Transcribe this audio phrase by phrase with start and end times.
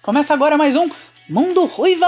[0.00, 0.88] Começa agora mais um
[1.28, 2.06] Mundo Ruiva!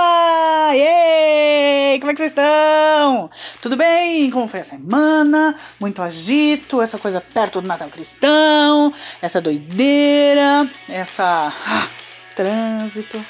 [0.72, 1.98] Yay!
[1.98, 3.29] Como é que vocês estão?
[3.60, 4.30] Tudo bem?
[4.30, 5.56] Como foi a semana?
[5.80, 11.52] Muito agito, essa coisa perto do Natal Cristão, essa doideira, essa.
[11.66, 11.88] Ah,
[12.37, 13.20] trânsito,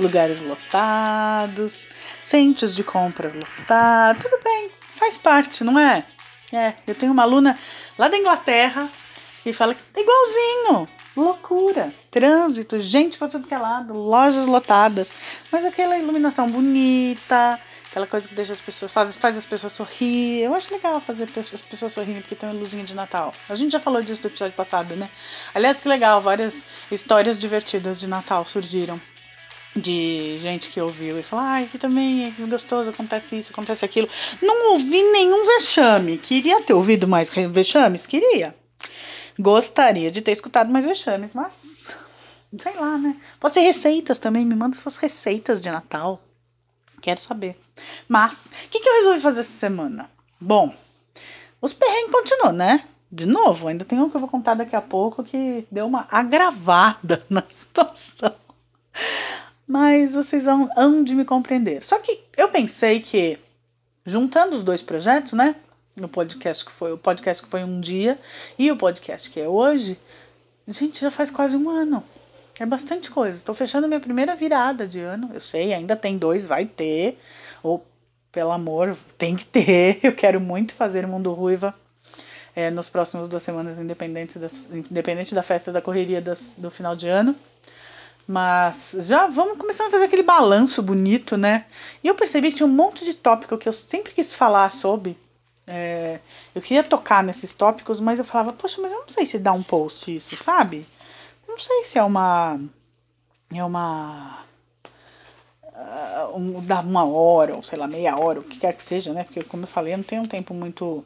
[0.00, 1.86] lugares lotados,
[2.20, 4.24] centros de compras lotados.
[4.24, 6.04] Tudo bem, faz parte, não é?
[6.52, 7.54] É, eu tenho uma aluna
[7.96, 8.88] lá da Inglaterra
[9.44, 10.99] que fala que é igualzinho.
[11.20, 15.10] Loucura, trânsito, gente para tudo que é lado, lojas lotadas,
[15.52, 17.60] mas aquela iluminação bonita,
[17.90, 20.40] aquela coisa que deixa as pessoas, faz, faz as pessoas sorrir.
[20.40, 23.34] Eu acho legal fazer as pessoas sorrirem porque tem uma luzinha de Natal.
[23.50, 25.10] A gente já falou disso no episódio passado, né?
[25.54, 26.54] Aliás, que legal, várias
[26.90, 28.98] histórias divertidas de Natal surgiram
[29.76, 34.08] de gente que ouviu e falou, ai, que também é gostoso, acontece isso, acontece aquilo.
[34.40, 36.16] Não ouvi nenhum vexame.
[36.16, 38.06] Queria ter ouvido mais vexames?
[38.06, 38.54] Queria.
[39.38, 41.88] Gostaria de ter escutado mais vexames, mas
[42.58, 43.16] sei lá, né?
[43.38, 46.20] Pode ser receitas também, me manda suas receitas de Natal.
[47.00, 47.58] Quero saber.
[48.08, 50.10] Mas, o que, que eu resolvi fazer essa semana?
[50.38, 50.74] Bom,
[51.60, 52.86] os perrengues continuam, né?
[53.10, 56.06] De novo, ainda tem um que eu vou contar daqui a pouco que deu uma
[56.10, 58.34] agravada na situação
[59.70, 61.84] mas vocês vão hão de me compreender.
[61.84, 63.38] Só que eu pensei que
[64.04, 65.54] juntando os dois projetos, né,
[65.96, 68.18] no podcast que foi o podcast que foi um dia
[68.58, 69.98] e o podcast que é hoje,
[70.66, 72.02] gente, já faz quase um ano.
[72.58, 73.36] É bastante coisa.
[73.36, 75.30] Estou fechando minha primeira virada de ano.
[75.32, 77.18] Eu sei, ainda tem dois, vai ter.
[77.62, 77.82] Ou,
[78.30, 79.98] pelo amor, tem que ter.
[80.04, 81.74] Eu quero muito fazer o Mundo Ruiva
[82.54, 86.94] é, nos próximos duas semanas, independente, das, independente da festa da correria das, do final
[86.94, 87.34] de ano.
[88.26, 91.64] Mas já vamos começar a fazer aquele balanço bonito, né?
[92.04, 95.16] E eu percebi que tinha um monte de tópico que eu sempre quis falar sobre.
[95.72, 96.18] É,
[96.52, 99.52] eu queria tocar nesses tópicos, mas eu falava, poxa, mas eu não sei se dá
[99.52, 100.84] um post isso, sabe?
[101.46, 102.60] Não sei se é uma.
[103.54, 104.44] É uma.
[105.62, 109.12] Uh, um, dá uma hora, ou sei lá, meia hora, o que quer que seja,
[109.12, 109.22] né?
[109.22, 111.04] Porque, como eu falei, eu não tenho um tempo muito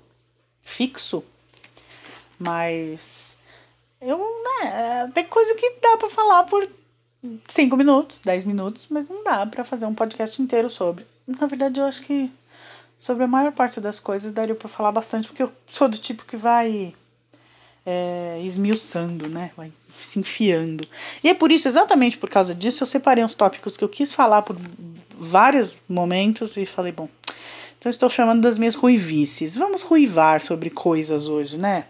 [0.63, 1.23] fixo.
[2.39, 3.37] Mas.
[4.01, 5.11] Eu, né?
[5.13, 6.67] Tem coisa que dá pra falar por
[7.49, 11.07] 5 minutos, 10 minutos, mas não dá para fazer um podcast inteiro sobre.
[11.27, 12.33] Na verdade, eu acho que
[13.05, 16.25] sobre a maior parte das coisas daria para falar bastante, porque eu sou do tipo
[16.25, 16.95] que vai
[17.85, 19.51] é, esmiuçando, né?
[19.55, 19.71] Vai
[20.01, 20.89] se enfiando.
[21.23, 24.15] E é por isso, exatamente por causa disso, eu separei uns tópicos que eu quis
[24.15, 24.57] falar por
[25.19, 27.07] vários momentos e falei, bom,
[27.79, 29.55] então estou chamando das minhas ruivices.
[29.55, 31.85] Vamos ruivar sobre coisas hoje, né?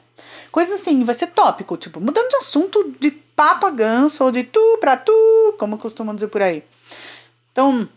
[0.51, 4.43] Coisa assim, vai ser tópico, tipo, mudando de assunto de pato a ganso ou de
[4.43, 6.65] tu pra tu, como costumam dizer por aí.
[7.53, 7.89] Então,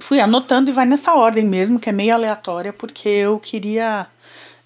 [0.00, 4.06] fui anotando e vai nessa ordem mesmo, que é meio aleatória, porque eu queria.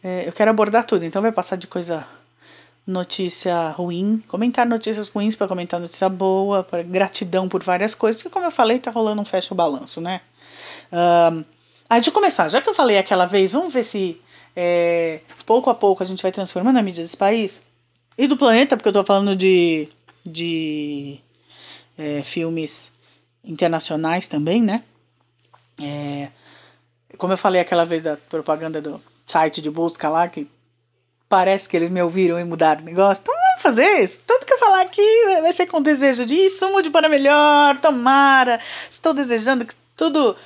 [0.02, 1.04] É, eu quero abordar tudo.
[1.04, 2.06] Então, vai passar de coisa.
[2.86, 8.30] Notícia ruim, comentar notícias ruins para comentar notícia boa, para gratidão por várias coisas, que,
[8.30, 10.20] como eu falei, tá rolando um fecha o balanço, né?
[10.92, 11.44] Um,
[11.90, 14.20] aí, de começar, já que eu falei aquela vez, vamos ver se
[14.54, 17.60] é, pouco a pouco a gente vai transformando a mídia desse país
[18.16, 19.88] e do planeta, porque eu tô falando de,
[20.24, 21.18] de
[21.98, 22.92] é, filmes
[23.44, 24.84] internacionais também, né?
[25.82, 26.28] É,
[27.16, 30.48] como eu falei aquela vez da propaganda do site de busca lá, que
[31.28, 33.22] parece que eles me ouviram e mudaram o negócio.
[33.22, 34.20] Então vamos fazer isso.
[34.26, 35.02] Tudo que eu falar aqui
[35.42, 38.60] vai ser com desejo de isso, mude para melhor, tomara.
[38.90, 40.36] Estou desejando que tudo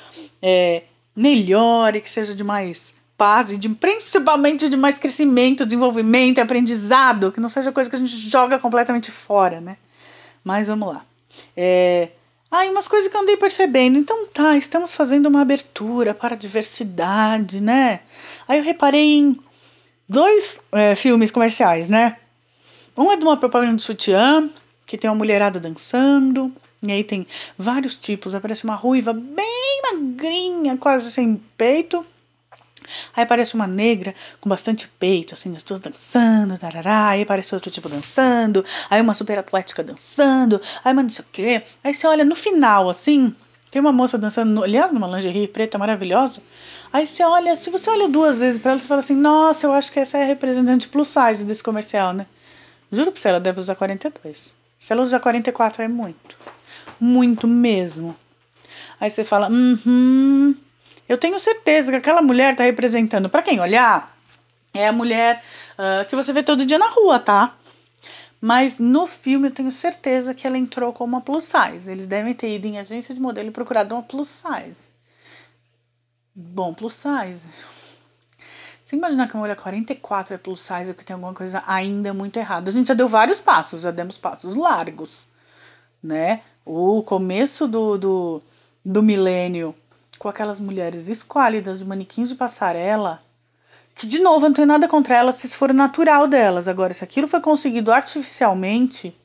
[0.41, 7.31] é, melhore, que seja de mais paz e de, principalmente de mais crescimento, desenvolvimento, aprendizado,
[7.31, 9.77] que não seja coisa que a gente joga completamente fora, né?
[10.43, 11.05] Mas vamos lá.
[11.55, 12.09] É,
[12.51, 13.99] ah, e umas coisas que eu andei percebendo.
[13.99, 18.01] Então tá, estamos fazendo uma abertura para a diversidade, né?
[18.49, 19.37] Aí eu reparei em
[20.09, 22.17] dois é, filmes comerciais, né?
[22.97, 24.51] Um é de uma propaganda de sutiã,
[24.85, 26.53] que tem uma mulherada dançando.
[26.83, 27.27] E aí tem
[27.57, 28.35] vários tipos.
[28.35, 32.05] Aparece uma ruiva bem magrinha, quase sem peito.
[33.15, 37.09] Aí aparece uma negra com bastante peito, assim, as duas dançando, tarará.
[37.09, 38.65] Aí aparece outro tipo dançando.
[38.89, 40.61] Aí uma super atlética dançando.
[40.85, 41.63] Aí uma não sei o quê.
[41.83, 43.35] Aí você olha no final, assim,
[43.71, 46.43] tem uma moça dançando, aliás, numa lingerie preta maravilhosa.
[46.93, 49.73] Aí você olha, se você olha duas vezes para ela, você fala assim: Nossa, eu
[49.73, 52.27] acho que essa é a representante plus size desse comercial, né?
[52.91, 54.53] Juro pra você, ela deve usar 42.
[54.81, 56.37] Se ela usar 44, é muito.
[56.99, 58.17] Muito mesmo.
[59.01, 60.55] Aí você fala: Uhum.
[61.11, 64.17] Eu tenho certeza que aquela mulher tá representando, para quem olhar,
[64.73, 65.43] é a mulher
[65.77, 67.57] uh, que você vê todo dia na rua, tá?
[68.41, 71.91] Mas no filme eu tenho certeza que ela entrou como uma plus size.
[71.91, 74.87] Eles devem ter ido em agência de modelo e procurado uma plus size.
[76.33, 77.49] Bom, plus size.
[78.85, 82.15] Você imaginar que uma mulher 44 é plus size é porque tem alguma coisa ainda
[82.15, 82.71] muito errada.
[82.71, 85.27] A gente já deu vários passos, já demos passos largos,
[86.01, 86.43] né?
[86.65, 88.41] O começo do, do,
[88.85, 89.75] do milênio
[90.21, 93.23] com aquelas mulheres esquálidas de manequins de passarela,
[93.95, 96.69] que de novo não tem nada contra elas se isso for natural delas.
[96.69, 99.17] Agora, se aquilo foi conseguido artificialmente,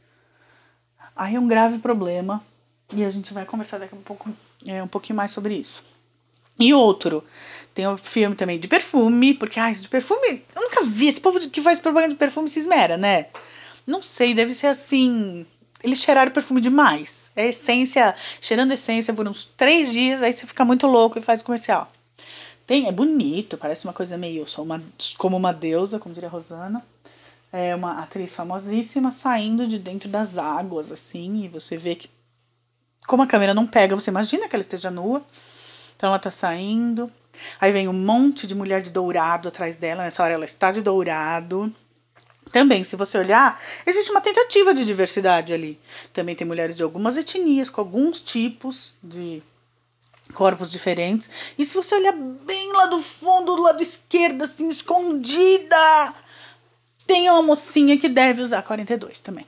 [1.13, 2.41] aí é um grave problema.
[2.93, 4.29] E a gente vai conversar daqui a um pouco
[4.65, 5.83] é, um pouquinho mais sobre isso.
[6.57, 7.25] E outro,
[7.73, 11.09] tem um filme também de perfume, porque, ah, de perfume, eu nunca vi.
[11.09, 13.27] Esse povo que faz propaganda de perfume se esmera, né?
[13.85, 15.45] Não sei, deve ser assim.
[15.85, 17.31] Eles cheiraram perfume demais.
[17.35, 21.43] É essência, cheirando essência por uns três dias, aí você fica muito louco e faz
[21.43, 21.87] comercial.
[22.65, 24.81] Tem, é bonito, parece uma coisa meio sou uma,
[25.19, 26.83] como uma deusa, como diria a Rosana.
[27.53, 32.09] É uma atriz famosíssima saindo de dentro das águas, assim, e você vê que.
[33.05, 35.21] Como a câmera não pega, você imagina que ela esteja nua.
[35.95, 37.11] Então ela tá saindo.
[37.61, 40.03] Aí vem um monte de mulher de dourado atrás dela.
[40.03, 41.71] Nessa hora ela está de dourado.
[42.51, 45.79] Também, se você olhar, existe uma tentativa de diversidade ali.
[46.13, 49.43] Também tem mulheres de algumas etnias, com alguns tipos de
[50.33, 51.29] corpos diferentes.
[51.57, 56.13] E se você olhar bem lá do fundo, do lado esquerdo, assim, escondida,
[57.05, 59.45] tem uma mocinha que deve usar 42 também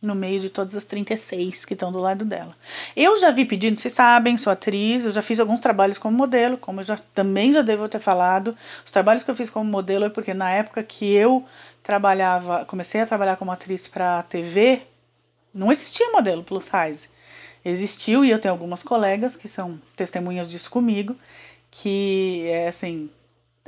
[0.00, 2.56] no meio de todas as 36 que estão do lado dela.
[2.94, 6.56] Eu já vi pedindo, vocês sabem, sou atriz, eu já fiz alguns trabalhos como modelo,
[6.56, 8.56] como eu já também já devo ter falado.
[8.84, 11.44] Os trabalhos que eu fiz como modelo é porque na época que eu
[11.82, 14.82] trabalhava, comecei a trabalhar como atriz para TV,
[15.52, 17.08] não existia modelo plus size.
[17.64, 21.16] Existiu e eu tenho algumas colegas que são testemunhas disso comigo,
[21.70, 23.10] que é assim,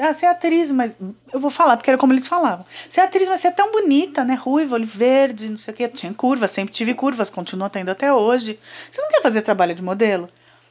[0.01, 0.97] ah, você é atriz, mas.
[1.33, 2.65] Eu vou falar, porque era como eles falavam.
[2.89, 4.35] Você é atriz, mas você é tão bonita, né?
[4.35, 5.89] Ruiva, olho verde, não sei o quê.
[5.89, 8.59] Tinha curvas, sempre tive curvas, continuo tendo até hoje.
[8.91, 10.29] Você não quer fazer trabalho de modelo?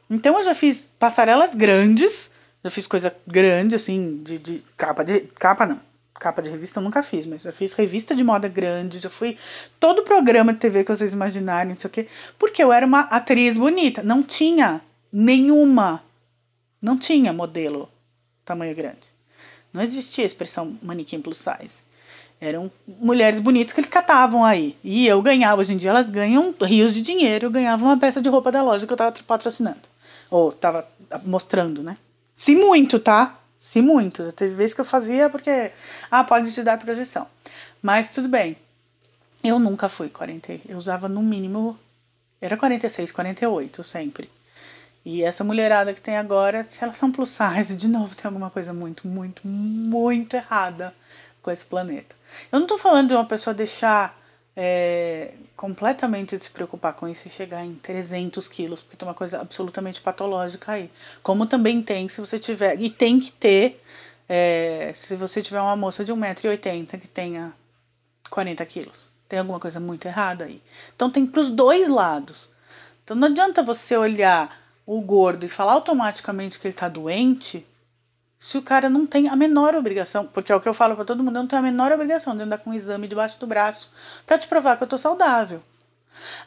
[0.09, 2.31] Então eu já fiz passarelas grandes,
[2.63, 5.21] já fiz coisa grande, assim, de, de capa de.
[5.35, 5.79] Capa não.
[6.13, 9.37] Capa de revista eu nunca fiz, mas já fiz revista de moda grande, já fui
[9.79, 12.07] todo programa de TV que vocês imaginarem, não sei o quê.
[12.37, 14.03] Porque eu era uma atriz bonita.
[14.03, 14.81] Não tinha
[15.13, 16.03] nenhuma.
[16.81, 17.89] Não tinha modelo
[18.43, 19.08] tamanho grande.
[19.79, 21.83] Não existia a expressão manequim plus size.
[22.41, 24.75] Eram mulheres bonitas que eles catavam aí.
[24.83, 28.21] E eu ganhava, hoje em dia elas ganham rios de dinheiro, eu ganhava uma peça
[28.21, 29.79] de roupa da loja que eu tava patrocinando.
[30.29, 30.85] Ou tava
[31.23, 31.95] mostrando, né?
[32.35, 33.39] Se muito, tá?
[33.57, 34.33] Se muito.
[34.33, 35.71] Teve vezes que eu fazia porque,
[36.11, 37.25] ah, pode te dar projeção.
[37.81, 38.57] Mas tudo bem.
[39.41, 40.59] Eu nunca fui 40.
[40.67, 41.79] Eu usava no mínimo.
[42.41, 44.29] Era 46, 48 sempre.
[45.05, 48.49] E essa mulherada que tem agora, se elas são plus size, de novo tem alguma
[48.49, 50.93] coisa muito, muito, muito errada
[51.41, 52.15] com esse planeta.
[52.51, 54.19] Eu não tô falando de uma pessoa deixar
[54.55, 59.13] é, completamente de se preocupar com isso e chegar em 300 quilos, porque tem uma
[59.13, 60.91] coisa absolutamente patológica aí.
[61.23, 63.77] Como também tem se você tiver, e tem que ter,
[64.27, 67.53] é, se você tiver uma moça de 1,80m que tenha
[68.29, 69.09] 40 quilos.
[69.29, 70.61] Tem alguma coisa muito errada aí.
[70.95, 72.49] Então tem pros dois lados.
[73.03, 74.55] Então não adianta você olhar
[74.89, 77.63] o gordo e falar automaticamente que ele tá doente,
[78.39, 81.05] se o cara não tem a menor obrigação, porque é o que eu falo para
[81.05, 83.45] todo mundo, eu não tenho a menor obrigação de andar com um exame debaixo do
[83.45, 83.91] braço
[84.25, 85.61] para te provar que eu tô saudável.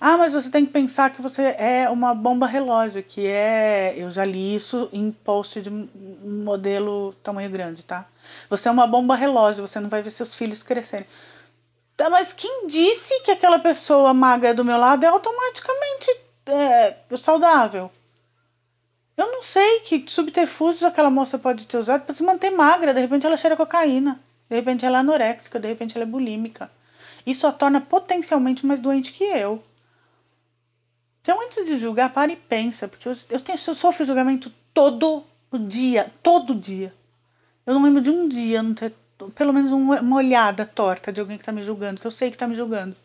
[0.01, 3.95] Ah, mas você tem que pensar que você é uma bomba relógio, que é.
[3.97, 8.05] Eu já li isso em post de modelo tamanho grande, tá?
[8.51, 11.07] Você é uma bomba relógio, você não vai ver seus filhos crescerem.
[11.97, 16.11] Tá, mas quem disse que aquela pessoa magra do meu lado é automaticamente
[16.47, 17.91] é, saudável?
[19.17, 22.95] Eu não sei que subterfúgios aquela moça pode ter usado para se manter magra.
[22.95, 24.21] De repente ela cheira cocaína.
[24.49, 25.61] De repente ela é anoréxica.
[25.61, 26.71] De repente ela é bulímica.
[27.27, 29.63] Isso a torna potencialmente mais doente que eu.
[31.21, 32.89] Então, antes de julgar, para e pensa.
[32.89, 36.11] Porque eu, eu, tenho, eu sofro julgamento todo o dia.
[36.23, 36.93] Todo dia.
[37.65, 38.93] Eu não lembro de um dia não ter
[39.31, 42.37] pelo menos uma olhada torta de alguém que tá me julgando, que eu sei que
[42.37, 42.97] tá me julgando.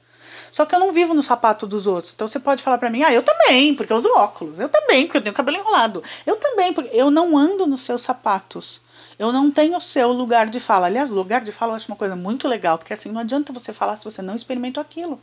[0.52, 2.14] Só que eu não vivo no sapato dos outros.
[2.14, 4.60] Então você pode falar para mim, ah, eu também, porque eu uso óculos.
[4.60, 6.04] Eu também, porque eu tenho cabelo enrolado.
[6.26, 8.82] Eu também, porque eu não ando nos seus sapatos.
[9.20, 10.88] Eu não tenho o seu lugar de fala.
[10.88, 13.74] Aliás, lugar de fala eu acho uma coisa muito legal, porque assim, não adianta você
[13.74, 15.20] falar se você não experimentou aquilo.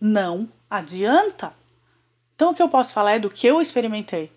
[0.00, 1.52] Não adianta.
[2.34, 4.30] Então o que eu posso falar é do que eu experimentei.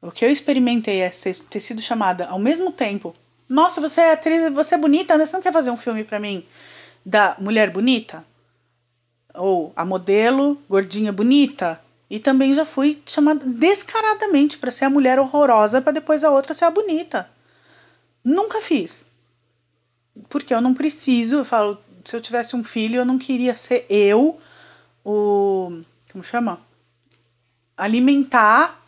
[0.00, 3.14] O que eu experimentei é ser, ter sido chamada ao mesmo tempo.
[3.48, 5.26] Nossa, você é atriz, você é bonita, né?
[5.26, 6.46] Você não quer fazer um filme para mim
[7.04, 8.22] da mulher bonita?
[9.38, 11.78] Ou a modelo gordinha bonita.
[12.10, 16.54] E também já fui chamada descaradamente para ser a mulher horrorosa para depois a outra
[16.54, 17.28] ser a bonita.
[18.24, 19.04] Nunca fiz.
[20.28, 23.86] Porque eu não preciso, eu falo, se eu tivesse um filho, eu não queria ser
[23.88, 24.38] eu
[25.04, 26.60] o como chama?
[27.76, 28.80] Alimentar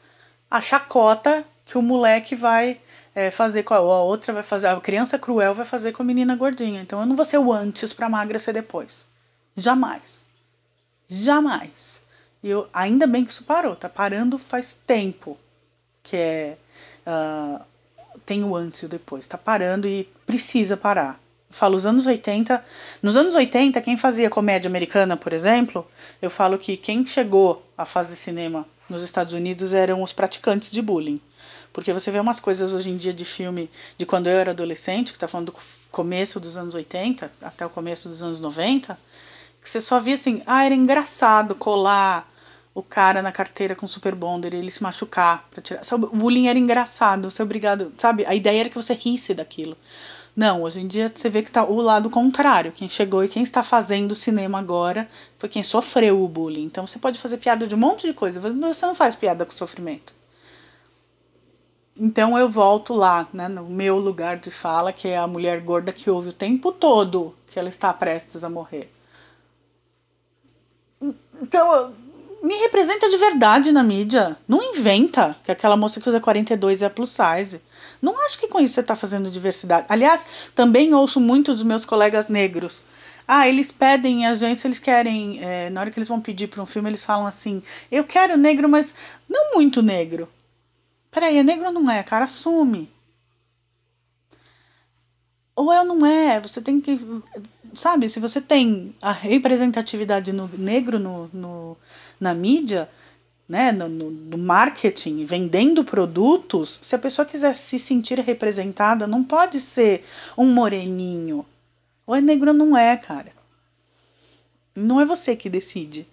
[0.50, 2.80] a chacota que o moleque vai
[3.14, 4.66] é, fazer com a, a outra, vai fazer.
[4.66, 6.80] A criança cruel vai fazer com a menina gordinha.
[6.80, 9.06] Então eu não vou ser o antes pra magra ser depois.
[9.56, 10.24] Jamais.
[11.10, 12.00] Jamais.
[12.42, 15.36] E eu, ainda bem que isso parou, tá parando faz tempo.
[16.02, 16.56] Que é.
[17.04, 17.60] Uh,
[18.24, 19.26] tem o antes e o depois.
[19.26, 21.20] Tá parando e precisa parar.
[21.50, 22.62] Eu falo os anos 80.
[23.02, 25.86] Nos anos 80, quem fazia comédia americana, por exemplo,
[26.22, 30.80] eu falo que quem chegou a fazer cinema nos Estados Unidos eram os praticantes de
[30.80, 31.20] bullying.
[31.72, 35.12] Porque você vê umas coisas hoje em dia de filme de quando eu era adolescente,
[35.12, 35.58] que tá falando do
[35.90, 38.98] começo dos anos 80 até o começo dos anos 90,
[39.62, 42.30] que você só via assim, ah, era engraçado colar
[42.74, 45.82] o cara na carteira com super bonder e ele se machucar para tirar.
[45.92, 48.24] O bullying era engraçado, você é obrigado, sabe?
[48.26, 49.76] A ideia era que você risse daquilo.
[50.34, 52.72] Não, hoje em dia você vê que tá o lado contrário.
[52.72, 56.64] Quem chegou e quem está fazendo cinema agora foi quem sofreu o bullying.
[56.64, 59.44] Então você pode fazer piada de um monte de coisa, mas você não faz piada
[59.44, 60.14] com sofrimento.
[61.96, 65.92] Então eu volto lá, né, no meu lugar de fala, que é a mulher gorda
[65.92, 68.90] que ouve o tempo todo que ela está prestes a morrer.
[71.40, 71.94] Então,
[72.42, 74.36] me representa de verdade na mídia.
[74.48, 77.60] Não inventa que aquela moça que usa 42 é a plus size.
[78.00, 79.86] Não acho que com isso você está fazendo diversidade.
[79.88, 82.82] Aliás, também ouço muito dos meus colegas negros.
[83.26, 85.38] Ah, eles pedem a agência, eles querem.
[85.42, 88.36] É, na hora que eles vão pedir para um filme, eles falam assim: eu quero
[88.36, 88.94] negro, mas
[89.28, 90.28] não muito negro.
[91.10, 92.02] Peraí, é negro ou não é?
[92.02, 92.90] Cara, assume.
[95.54, 96.40] Ou é ou não é?
[96.40, 96.98] Você tem que.
[97.74, 101.76] Sabe, se você tem a representatividade no negro no, no,
[102.18, 102.88] na mídia,
[103.48, 109.24] né, no, no, no, marketing, vendendo produtos, se a pessoa quiser se sentir representada, não
[109.24, 110.04] pode ser
[110.38, 111.44] um moreninho.
[112.06, 113.32] Ou é negro não é, cara.
[114.74, 116.06] Não é você que decide.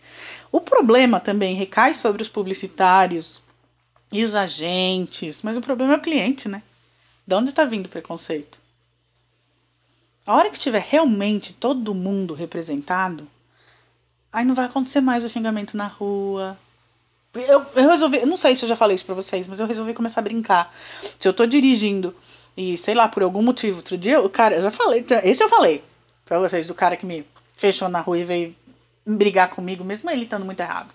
[0.51, 3.41] O problema também recai sobre os publicitários
[4.11, 6.63] e os agentes, mas o problema é o cliente, né?
[7.25, 8.59] De onde está vindo o preconceito?
[10.27, 13.27] A hora que tiver realmente todo mundo representado,
[14.31, 16.57] aí não vai acontecer mais o xingamento na rua,
[17.33, 19.67] eu, eu resolvi, eu não sei se eu já falei isso pra vocês, mas eu
[19.67, 20.73] resolvi começar a brincar.
[21.17, 22.15] Se eu tô dirigindo
[22.55, 25.49] e, sei lá, por algum motivo, outro dia, o cara, eu já falei, esse eu
[25.49, 25.83] falei
[26.25, 28.55] pra vocês, do cara que me fechou na rua e veio
[29.05, 30.93] brigar comigo, mesmo ele estando muito errado.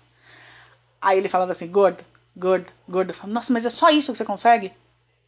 [1.01, 2.05] Aí ele falava assim, gordo,
[2.37, 3.11] gordo, gordo.
[3.11, 4.73] Eu falo, nossa, mas é só isso que você consegue?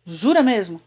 [0.06, 0.80] Jura mesmo?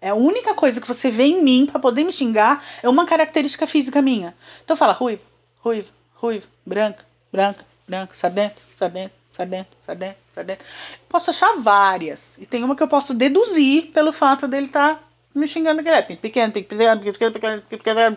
[0.00, 3.04] É a única coisa que você vê em mim para poder me xingar é uma
[3.04, 4.34] característica física minha.
[4.64, 5.22] Então fala ruivo,
[5.56, 10.66] ruivo, ruivo, branca, branca, branca, sardento, sardento, sai dentro, sai dentro, sai dentro.
[11.08, 12.38] Posso achar várias.
[12.38, 15.02] E tem uma que eu posso deduzir pelo fato dele estar tá
[15.34, 18.16] me xingando que ele é pequeno, pequeno, pequeno, pequeno, pequeno,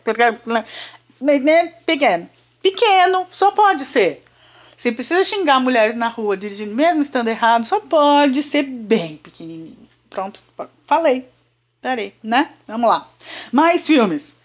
[0.00, 2.30] pequeno, pequeno.
[2.62, 4.22] Pequeno, só pode ser.
[4.76, 9.81] Se precisa xingar mulheres na rua dirigindo, mesmo estando errado, só pode ser bem pequenininho.
[10.12, 10.42] Pronto,
[10.86, 11.28] falei.
[11.80, 12.52] Peraí, né?
[12.66, 13.08] Vamos lá.
[13.50, 14.36] Mais filmes.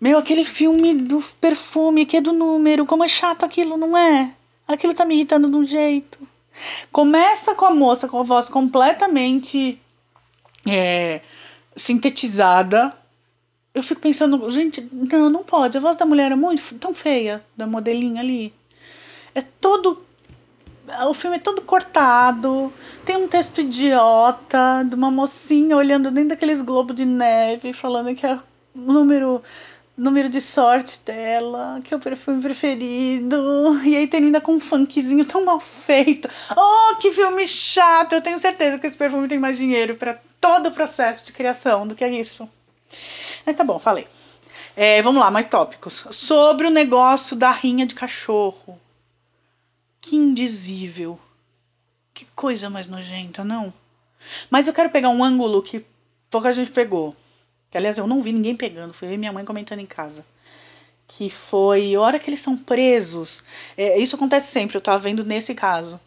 [0.00, 4.34] Meu, aquele filme do perfume que é do número, como é chato aquilo, não é?
[4.72, 6.18] aquilo tá me irritando de um jeito.
[6.92, 9.80] Começa com a moça com a voz completamente
[10.66, 11.20] é,
[11.76, 12.94] sintetizada.
[13.74, 15.76] Eu fico pensando, gente, não, não pode.
[15.76, 18.52] A voz da mulher é muito tão feia, da modelinha ali.
[19.34, 20.04] É todo.
[21.08, 22.72] O filme é todo cortado.
[23.04, 28.26] Tem um texto idiota de uma mocinha olhando dentro daqueles globos de neve, falando que
[28.26, 28.42] é o
[28.74, 29.42] número
[30.00, 33.36] número de sorte dela, que é o perfume preferido.
[33.84, 36.28] E aí termina com um funkzinho tão mal feito.
[36.56, 38.14] Oh, que filme chato!
[38.14, 41.86] Eu tenho certeza que esse perfume tem mais dinheiro para todo o processo de criação
[41.86, 42.48] do que é isso.
[43.44, 44.06] Mas tá bom, falei.
[44.74, 46.06] É, vamos lá, mais tópicos.
[46.10, 48.80] Sobre o negócio da rinha de cachorro.
[50.00, 51.18] Que indizível.
[52.14, 53.72] Que coisa mais nojenta, não?
[54.48, 55.84] Mas eu quero pegar um ângulo que
[56.30, 57.14] pouca gente pegou.
[57.70, 60.24] Que, aliás, eu não vi ninguém pegando, foi eu e minha mãe comentando em casa.
[61.06, 63.42] Que foi a hora que eles são presos.
[63.76, 66.00] É, isso acontece sempre, eu tava vendo nesse caso.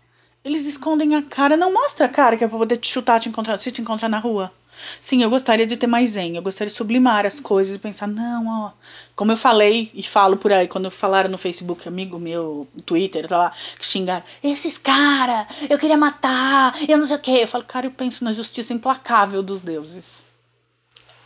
[0.43, 3.29] Eles escondem a cara, não mostra a cara que é pra poder te chutar te
[3.29, 4.51] encontrar, se te encontrar na rua.
[4.99, 8.07] Sim, eu gostaria de ter mais zen, eu gostaria de sublimar as coisas e pensar,
[8.07, 8.71] não, ó.
[9.15, 13.37] Como eu falei e falo por aí, quando falaram no Facebook, amigo meu, Twitter, tá
[13.37, 17.39] lá, que xingaram, esses cara, eu queria matar, eu não sei o quê.
[17.41, 20.23] Eu falo, cara, eu penso na justiça implacável dos deuses.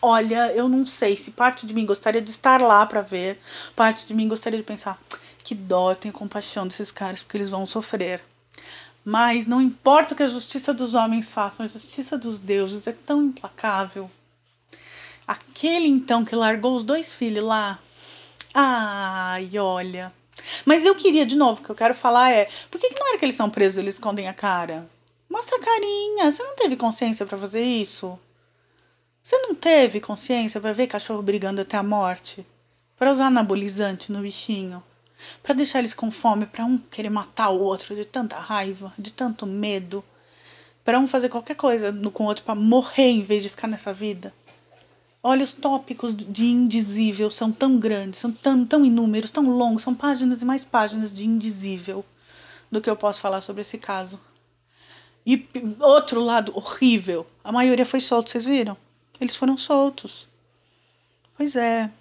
[0.02, 3.40] Olha, eu não sei se parte de mim gostaria de estar lá para ver,
[3.76, 5.00] parte de mim gostaria de pensar
[5.44, 8.22] que dó, eu tenho compaixão desses caras porque eles vão sofrer.
[9.10, 12.92] Mas não importa o que a justiça dos homens faça, a justiça dos deuses é
[12.92, 14.12] tão implacável.
[15.26, 17.80] Aquele então que largou os dois filhos lá.
[18.54, 20.12] Ai, olha.
[20.66, 23.06] Mas eu queria, de novo, o que eu quero falar é: por que, que na
[23.06, 24.90] hora que eles são presos eles escondem a cara?
[25.30, 26.30] Mostra carinha.
[26.30, 28.20] Você não teve consciência para fazer isso?
[29.24, 32.46] Você não teve consciência para ver cachorro brigando até a morte?
[32.98, 34.84] Para usar anabolizante no bichinho?
[35.42, 39.12] Para deixar eles com fome, para um querer matar o outro de tanta raiva, de
[39.12, 40.04] tanto medo?
[40.84, 43.94] Para um fazer qualquer coisa com o outro para morrer em vez de ficar nessa
[43.94, 44.34] vida?
[45.22, 49.94] Olha, os tópicos de indizível são tão grandes, são tão, tão inúmeros, tão longos, são
[49.94, 52.06] páginas e mais páginas de indizível
[52.72, 54.20] do que eu posso falar sobre esse caso.
[55.26, 55.46] E
[55.82, 58.78] outro lado horrível, a maioria foi solta, vocês viram?
[59.20, 60.28] Eles foram soltos.
[61.36, 61.92] Pois é.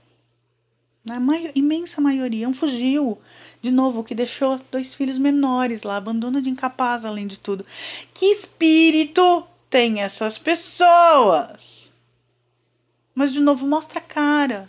[1.09, 2.49] A maior, imensa maioria.
[2.49, 3.19] Um fugiu.
[3.61, 7.65] De novo, que deixou dois filhos menores lá, abandono de incapaz, além de tudo.
[8.13, 11.93] Que espírito tem essas pessoas?
[13.15, 14.69] Mas, de novo, mostra a cara.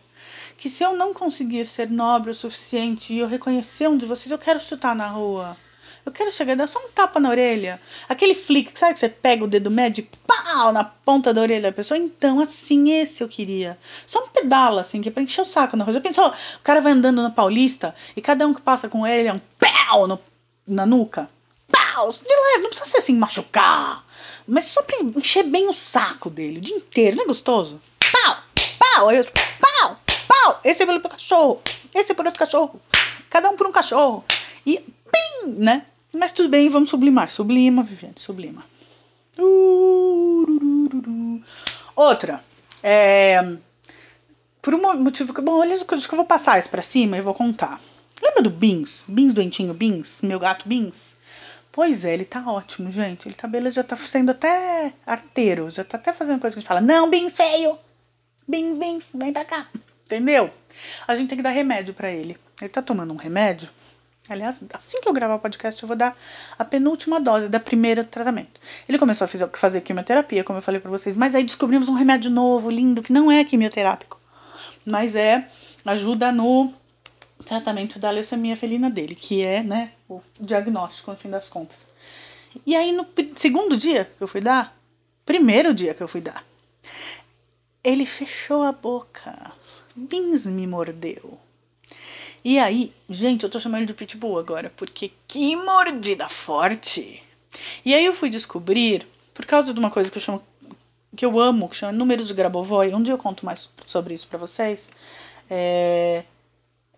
[0.57, 4.31] Que se eu não conseguir ser nobre o suficiente e eu reconhecer um de vocês,
[4.31, 5.55] eu quero chutar na rua.
[6.07, 7.81] Eu quero chegar e dar só um tapa na orelha.
[8.07, 11.63] Aquele flick, sabe que você pega o dedo médio e pau na ponta da orelha
[11.63, 11.97] da pessoa?
[11.97, 13.77] Então, assim, esse eu queria.
[14.05, 15.83] Só um pedala, assim, que é pra encher o saco na.
[15.91, 16.29] Já pensou?
[16.29, 19.41] O cara vai andando na Paulista e cada um que passa com ele é um
[19.59, 20.17] pau no,
[20.65, 21.27] na nuca.
[21.69, 22.09] Pau!
[22.09, 24.05] De leve, não precisa ser assim, machucar.
[24.47, 27.17] Mas só pra encher bem o saco dele o dia inteiro.
[27.17, 27.81] Não é gostoso?
[27.99, 28.37] Pau!
[28.79, 29.09] Pau!
[29.09, 29.25] Aí eu,
[29.59, 29.99] pau!
[30.25, 30.61] Pau!
[30.63, 31.61] Esse é pelo cachorro.
[31.93, 32.79] Esse é por outro cachorro.
[33.29, 34.23] Cada um por um cachorro.
[34.65, 34.79] E,
[35.11, 35.85] pim, né?
[36.17, 37.29] Mas tudo bem, vamos sublimar.
[37.29, 38.65] Sublima, Viviane, sublima.
[41.95, 42.43] Outra.
[42.81, 43.57] É,
[44.61, 45.41] por um motivo que.
[45.41, 47.79] Bom, olha, acho que eu vou passar isso pra cima e vou contar.
[48.21, 49.05] Lembra do Beans?
[49.07, 50.21] Beans doentinho Beans?
[50.21, 51.15] Meu gato Beans?
[51.71, 53.27] Pois é, ele tá ótimo, gente.
[53.27, 55.69] Ele tá beleza, já tá sendo até arteiro.
[55.69, 57.77] Já tá até fazendo coisa que a gente fala: Não, Beans feio!
[58.47, 59.67] Beans, Beans, vem pra cá.
[60.05, 60.49] Entendeu?
[61.07, 62.37] A gente tem que dar remédio para ele.
[62.59, 63.69] Ele tá tomando um remédio
[64.29, 66.15] Aliás, assim que eu gravar o podcast, eu vou dar
[66.57, 68.59] a penúltima dose da primeira tratamento.
[68.87, 72.29] Ele começou a fazer quimioterapia, como eu falei para vocês, mas aí descobrimos um remédio
[72.29, 74.19] novo, lindo, que não é quimioterápico,
[74.85, 75.47] mas é
[75.85, 76.73] ajuda no
[77.45, 81.87] tratamento da leucemia felina dele, que é, né, o diagnóstico no fim das contas.
[82.65, 84.77] E aí no segundo dia que eu fui dar,
[85.25, 86.43] primeiro dia que eu fui dar,
[87.83, 89.51] ele fechou a boca.
[89.95, 91.39] Bins me mordeu.
[92.43, 97.21] E aí, gente, eu tô chamando ele de Pitbull agora, porque que mordida forte!
[97.83, 100.41] E aí eu fui descobrir, por causa de uma coisa que eu chamo,
[101.15, 104.27] que eu amo, que chama números de Grabovoi, um dia eu conto mais sobre isso
[104.27, 104.89] para vocês.
[105.49, 106.23] É,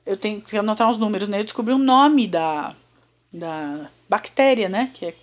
[0.06, 1.39] eu tenho que anotar os números, né?
[1.39, 2.75] Eu descobri o nome da,
[3.32, 4.91] da bactéria, né?
[4.93, 5.15] Que é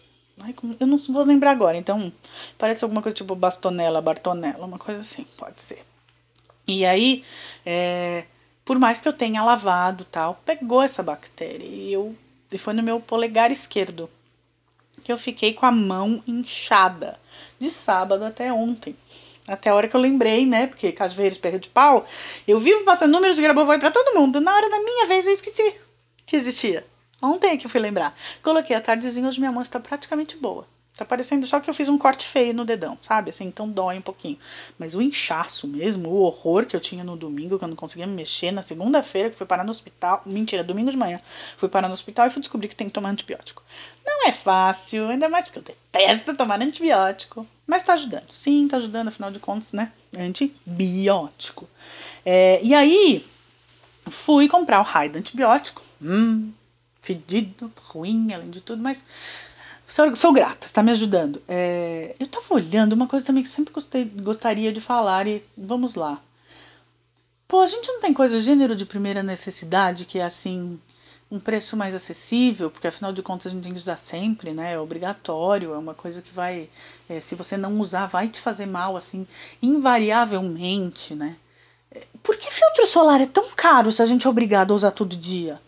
[0.78, 2.12] eu não vou lembrar agora, então
[2.58, 5.82] parece alguma coisa tipo bastonela, bartonella, uma coisa assim, pode ser.
[6.68, 7.24] E aí,
[7.64, 8.24] é,
[8.66, 11.64] por mais que eu tenha lavado tal, pegou essa bactéria.
[11.64, 12.16] E, eu,
[12.50, 14.10] e foi no meu polegar esquerdo.
[15.04, 17.18] Que eu fiquei com a mão inchada.
[17.60, 18.96] De sábado até ontem.
[19.46, 20.66] Até a hora que eu lembrei, né?
[20.66, 22.04] Porque Casveiros, perra de pau,
[22.46, 24.40] eu vivo passando números de Grabovoi para todo mundo.
[24.40, 25.76] Na hora da minha vez eu esqueci
[26.26, 26.84] que existia.
[27.22, 28.16] Ontem é que eu fui lembrar.
[28.42, 30.66] Coloquei a tardezinha, hoje minha mão está praticamente boa.
[30.96, 33.28] Tá parecendo só que eu fiz um corte feio no dedão, sabe?
[33.28, 34.38] Assim, então dói um pouquinho.
[34.78, 38.06] Mas o inchaço mesmo, o horror que eu tinha no domingo, que eu não conseguia
[38.06, 40.22] me mexer, na segunda-feira, que fui parar no hospital.
[40.24, 41.20] Mentira, domingo de manhã.
[41.58, 43.62] Fui parar no hospital e fui descobrir que tem que tomar antibiótico.
[44.06, 47.46] Não é fácil, ainda mais porque eu detesto tomar antibiótico.
[47.66, 48.30] Mas tá ajudando.
[48.32, 49.92] Sim, tá ajudando, afinal de contas, né?
[50.16, 51.68] Antibiótico.
[52.24, 53.22] É, e aí,
[54.08, 55.82] fui comprar o raio do antibiótico.
[56.00, 56.52] Hum,
[57.02, 59.04] fedido, ruim, além de tudo, mas
[59.86, 61.40] Sou, sou grata, está me ajudando.
[61.46, 65.94] É, eu estava olhando uma coisa também que sempre gostei, gostaria de falar e vamos
[65.94, 66.20] lá.
[67.46, 70.80] Pô, a gente não tem coisa gênero de primeira necessidade que é assim
[71.30, 74.74] um preço mais acessível, porque afinal de contas a gente tem que usar sempre, né?
[74.74, 76.68] É obrigatório, é uma coisa que vai,
[77.08, 79.26] é, se você não usar, vai te fazer mal, assim,
[79.62, 81.36] invariavelmente, né?
[81.90, 84.92] É, por que filtro solar é tão caro se a gente é obrigado a usar
[84.92, 85.60] todo dia?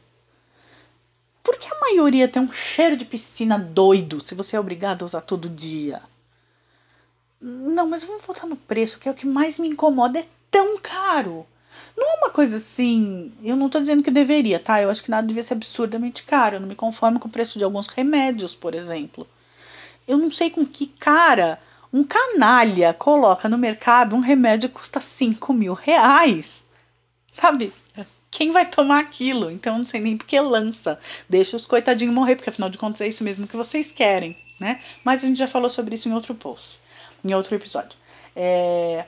[1.48, 5.06] Por que a maioria tem um cheiro de piscina doido se você é obrigado a
[5.06, 6.02] usar todo dia?
[7.40, 10.18] Não, mas vamos voltar no preço, que é o que mais me incomoda.
[10.18, 11.46] É tão caro.
[11.96, 13.32] Não é uma coisa assim.
[13.42, 14.82] Eu não tô dizendo que deveria, tá?
[14.82, 16.56] Eu acho que nada devia ser absurdamente caro.
[16.56, 19.26] Eu não me conformo com o preço de alguns remédios, por exemplo.
[20.06, 21.58] Eu não sei com que cara
[21.90, 26.62] um canalha coloca no mercado um remédio que custa 5 mil reais.
[27.32, 27.72] Sabe?
[28.30, 29.50] Quem vai tomar aquilo?
[29.50, 30.98] Então não sei nem porque lança.
[31.28, 34.80] Deixa os coitadinhos morrer, porque afinal de contas é isso mesmo que vocês querem, né?
[35.04, 36.78] Mas a gente já falou sobre isso em outro post,
[37.24, 37.98] em outro episódio.
[38.36, 39.06] É...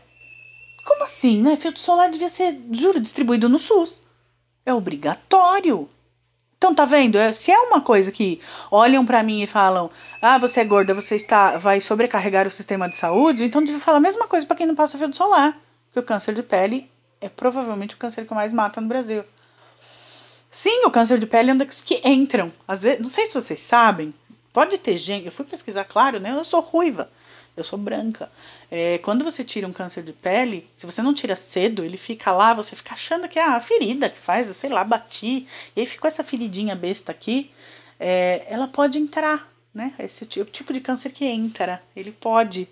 [0.85, 1.57] Como assim, né?
[1.57, 4.03] Filtro solar devia ser, juro, distribuído no SUS.
[4.65, 5.89] É obrigatório.
[6.57, 7.17] Então, tá vendo?
[7.17, 8.39] É, se é uma coisa que
[8.71, 12.87] olham para mim e falam: "Ah, você é gorda, você está vai sobrecarregar o sistema
[12.87, 15.59] de saúde", então devia falar a mesma coisa para quem não passa filtro solar,
[15.91, 19.25] que o câncer de pele é provavelmente o câncer que mais mata no Brasil.
[20.51, 22.51] Sim, o câncer de pele é um daqueles que entram.
[22.67, 24.13] Às vezes, não sei se vocês sabem,
[24.53, 26.33] pode ter gente, eu fui pesquisar, claro, né?
[26.33, 27.11] Eu sou ruiva
[27.57, 28.31] eu sou branca.
[28.71, 32.33] É, quando você tira um câncer de pele, se você não tira cedo, ele fica
[32.33, 35.87] lá, você fica achando que é a ferida que faz, sei lá, bati, e aí
[35.87, 37.51] ficou essa feridinha besta aqui,
[37.99, 39.95] é, ela pode entrar, né?
[39.99, 42.69] Esse tipo, tipo de câncer que entra, ele pode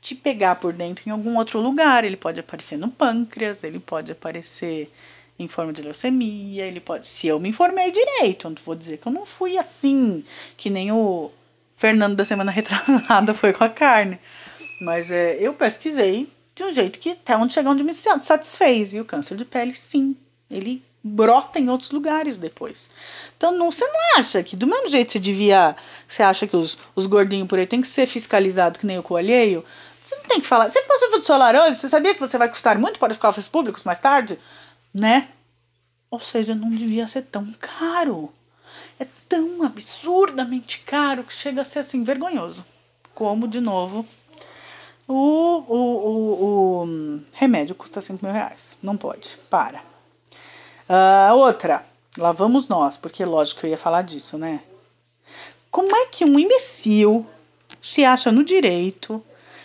[0.00, 4.12] te pegar por dentro em algum outro lugar, ele pode aparecer no pâncreas, ele pode
[4.12, 4.90] aparecer
[5.38, 7.06] em forma de leucemia, ele pode.
[7.06, 10.24] Se eu me informei direito, não vou dizer que eu não fui assim,
[10.56, 11.30] que nem o
[11.76, 14.18] Fernando da semana retrasada foi com a carne.
[14.82, 18.92] Mas é, eu pesquisei de um jeito que até onde chegar onde me satisfez.
[18.92, 20.16] E o câncer de pele, sim,
[20.50, 22.90] ele brota em outros lugares depois.
[23.36, 25.74] Então não, você não acha que do mesmo jeito você devia.
[26.06, 29.02] Você acha que os, os gordinhos por aí tem que ser fiscalizado que nem o
[29.02, 29.64] coalheio?
[30.10, 30.68] Você não tem que falar.
[30.68, 31.76] Você passou filtro solar hoje?
[31.76, 34.38] Você sabia que você vai custar muito para os cofres públicos mais tarde?
[34.92, 35.28] Né?
[36.10, 38.32] Ou seja, não devia ser tão caro
[38.98, 42.64] é tão absurdamente caro que chega a ser assim vergonhoso.
[43.14, 44.06] Como, de novo,
[45.08, 48.76] o, o, o, o remédio custa 5 mil reais.
[48.82, 49.38] Não pode.
[49.48, 49.80] Para.
[50.88, 51.84] Uh, outra.
[52.18, 54.62] Lá vamos nós, porque lógico que eu ia falar disso, né?
[55.70, 57.24] Como é que um imbecil
[57.80, 59.24] se acha no direito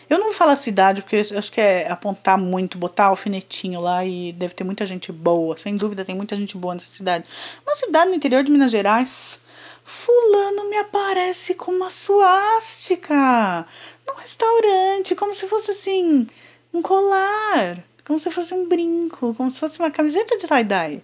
[0.10, 4.06] eu não vou falar cidade, porque eu acho que é apontar muito, botar alfinetinho lá
[4.06, 5.58] e deve ter muita gente boa.
[5.58, 7.26] Sem dúvida, tem muita gente boa nessa cidade.
[7.65, 9.44] Uma cidade no interior de Minas Gerais.
[9.84, 13.68] Fulano me aparece com uma suástica
[14.08, 16.28] num restaurante, como se fosse assim,
[16.74, 21.04] um colar, como se fosse um brinco, como se fosse uma camiseta de tie-dye.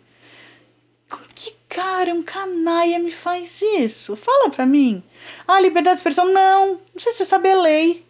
[1.35, 4.15] Que cara, um canaia me faz isso?
[4.15, 5.03] Fala pra mim.
[5.47, 6.25] Ah, liberdade de expressão?
[6.25, 8.05] Não, não sei se você sabe a lei.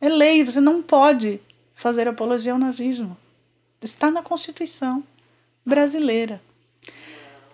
[0.00, 1.40] É lei, você não pode
[1.74, 3.16] fazer apologia ao nazismo.
[3.82, 5.02] Está na Constituição
[5.64, 6.40] brasileira.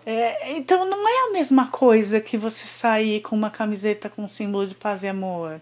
[0.05, 4.65] É, então não é a mesma coisa que você sair com uma camiseta com símbolo
[4.65, 5.59] de paz e amor.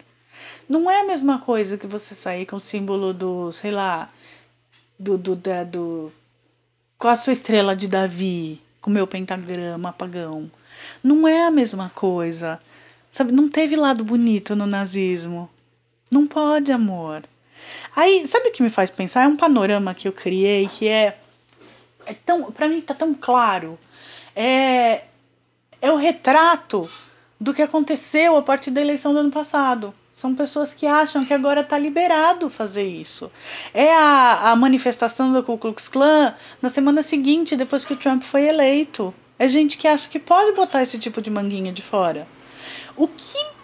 [0.70, 4.10] Não é a mesma coisa que você sair com o símbolo do, sei lá,
[5.00, 6.12] do, do, da, do
[6.98, 10.50] com a sua estrela de Davi, com o meu pentagrama apagão.
[11.04, 12.60] Não é a mesma coisa.
[13.12, 15.50] Sabe, não teve lado bonito no nazismo.
[16.16, 17.24] Não pode, amor.
[17.94, 19.24] Aí, sabe o que me faz pensar?
[19.24, 21.18] É um panorama que eu criei que é.
[22.06, 23.78] é tão, pra mim tá tão claro.
[24.34, 25.02] É,
[25.82, 26.90] é o retrato
[27.38, 29.94] do que aconteceu a partir da eleição do ano passado.
[30.16, 33.30] São pessoas que acham que agora está liberado fazer isso.
[33.74, 38.24] É a, a manifestação do Ku Klux Klan na semana seguinte, depois que o Trump
[38.24, 39.14] foi eleito.
[39.38, 42.26] É gente que acha que pode botar esse tipo de manguinha de fora.
[42.96, 43.55] O que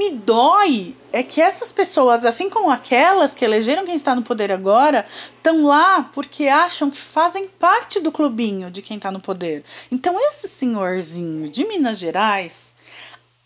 [0.00, 4.50] me dói é que essas pessoas, assim como aquelas que elegeram quem está no poder
[4.50, 5.04] agora,
[5.36, 9.62] estão lá porque acham que fazem parte do clubinho de quem está no poder.
[9.92, 12.72] Então, esse senhorzinho de Minas Gerais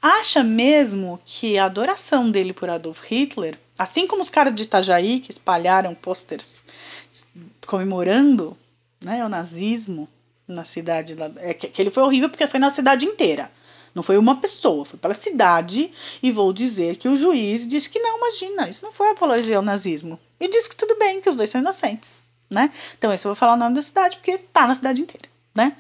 [0.01, 5.19] acha mesmo que a adoração dele por Adolf Hitler, assim como os caras de Itajaí
[5.19, 6.65] que espalharam pôsteres
[7.67, 8.57] comemorando
[9.03, 10.09] né, o nazismo
[10.47, 13.51] na cidade, é, que ele foi horrível porque foi na cidade inteira.
[13.95, 15.91] Não foi uma pessoa, foi pela cidade.
[16.23, 19.63] E vou dizer que o juiz disse que não, imagina, isso não foi apologia ao
[19.63, 20.19] nazismo.
[20.41, 22.71] E disse que tudo bem, que os dois são inocentes, né?
[22.99, 25.77] Então, esse eu vou falar o nome da cidade porque tá na cidade inteira, né?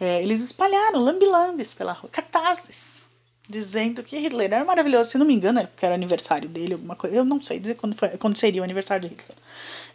[0.00, 3.02] É, eles espalharam lambilambes pela rua, cartazes,
[3.48, 5.10] dizendo que Hitler era maravilhoso.
[5.10, 7.16] Se não me engano, era porque era aniversário dele, alguma coisa.
[7.16, 9.36] Eu não sei dizer quando, foi, quando seria o aniversário de Hitler.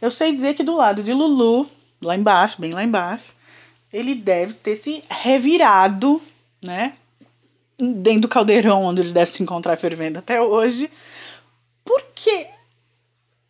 [0.01, 1.67] Eu sei dizer que do lado de Lulu,
[2.01, 3.33] lá embaixo, bem lá embaixo,
[3.91, 6.21] ele deve ter se revirado,
[6.63, 6.93] né?
[7.91, 10.89] Dentro do caldeirão onde ele deve se encontrar fervendo até hoje,
[11.83, 12.47] porque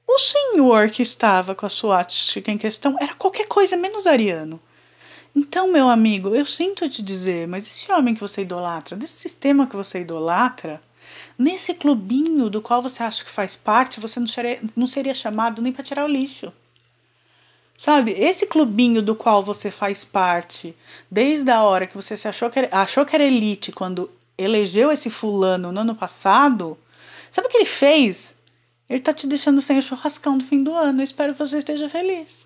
[0.08, 4.60] o senhor que estava com a suástica em questão era qualquer coisa menos ariano.
[5.36, 9.66] Então, meu amigo, eu sinto te dizer, mas esse homem que você idolatra, desse sistema
[9.66, 10.80] que você idolatra,
[11.38, 15.62] nesse clubinho do qual você acha que faz parte, você não seria, não seria chamado
[15.62, 16.54] nem para tirar o lixo.
[17.76, 20.76] Sabe, esse clubinho do qual você faz parte,
[21.10, 24.92] desde a hora que você se achou que era, achou que era elite quando elegeu
[24.92, 26.78] esse fulano no ano passado,
[27.30, 28.36] sabe o que ele fez?
[28.90, 31.02] Ele tá te deixando sem o churrascão do fim do ano.
[31.02, 32.46] Eu espero que você esteja feliz.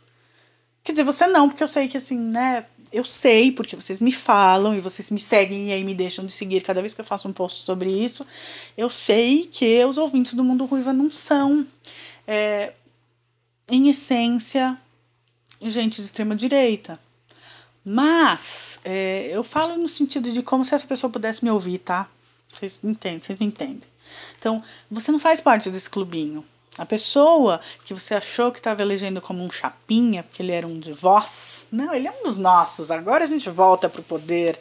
[0.83, 2.65] Quer dizer, você não, porque eu sei que assim, né?
[2.93, 6.31] Eu sei, porque vocês me falam e vocês me seguem e aí me deixam de
[6.31, 8.25] seguir cada vez que eu faço um post sobre isso.
[8.77, 11.67] Eu sei que os ouvintes do Mundo Ruiva não são,
[12.25, 12.71] é,
[13.67, 14.77] em essência,
[15.61, 16.97] gente de extrema direita.
[17.89, 22.05] Mas é, eu falo no sentido de como se essa pessoa pudesse me ouvir, tá?
[22.51, 23.87] Vocês entendem, vocês me entendem.
[24.37, 26.43] Então, você não faz parte desse clubinho.
[26.77, 30.77] A pessoa que você achou que estava elegendo como um chapinha, porque ele era um
[30.81, 32.91] de vós, não, ele é um dos nossos.
[32.91, 34.59] Agora a gente volta pro poder.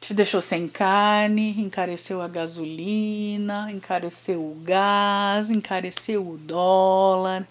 [0.00, 7.48] Te deixou sem carne, encareceu a gasolina, encareceu o gás, encareceu o dólar.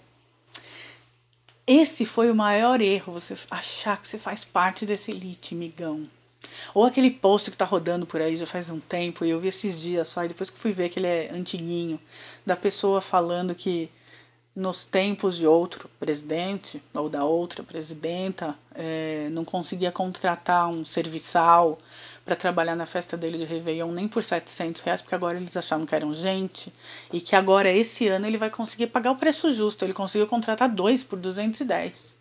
[1.66, 6.08] Esse foi o maior erro, você achar que você faz parte desse elite, migão.
[6.72, 9.48] Ou aquele post que tá rodando por aí já faz um tempo, e eu vi
[9.48, 12.00] esses dias só, e depois que fui ver que ele é antiguinho,
[12.44, 13.90] da pessoa falando que
[14.54, 21.76] nos tempos de outro presidente ou da outra presidenta é, não conseguia contratar um serviçal
[22.26, 25.86] para trabalhar na festa dele de Réveillon nem por 700 reais, porque agora eles achavam
[25.86, 26.72] que eram gente,
[27.12, 30.68] e que agora esse ano ele vai conseguir pagar o preço justo, ele conseguiu contratar
[30.68, 32.16] dois por 210.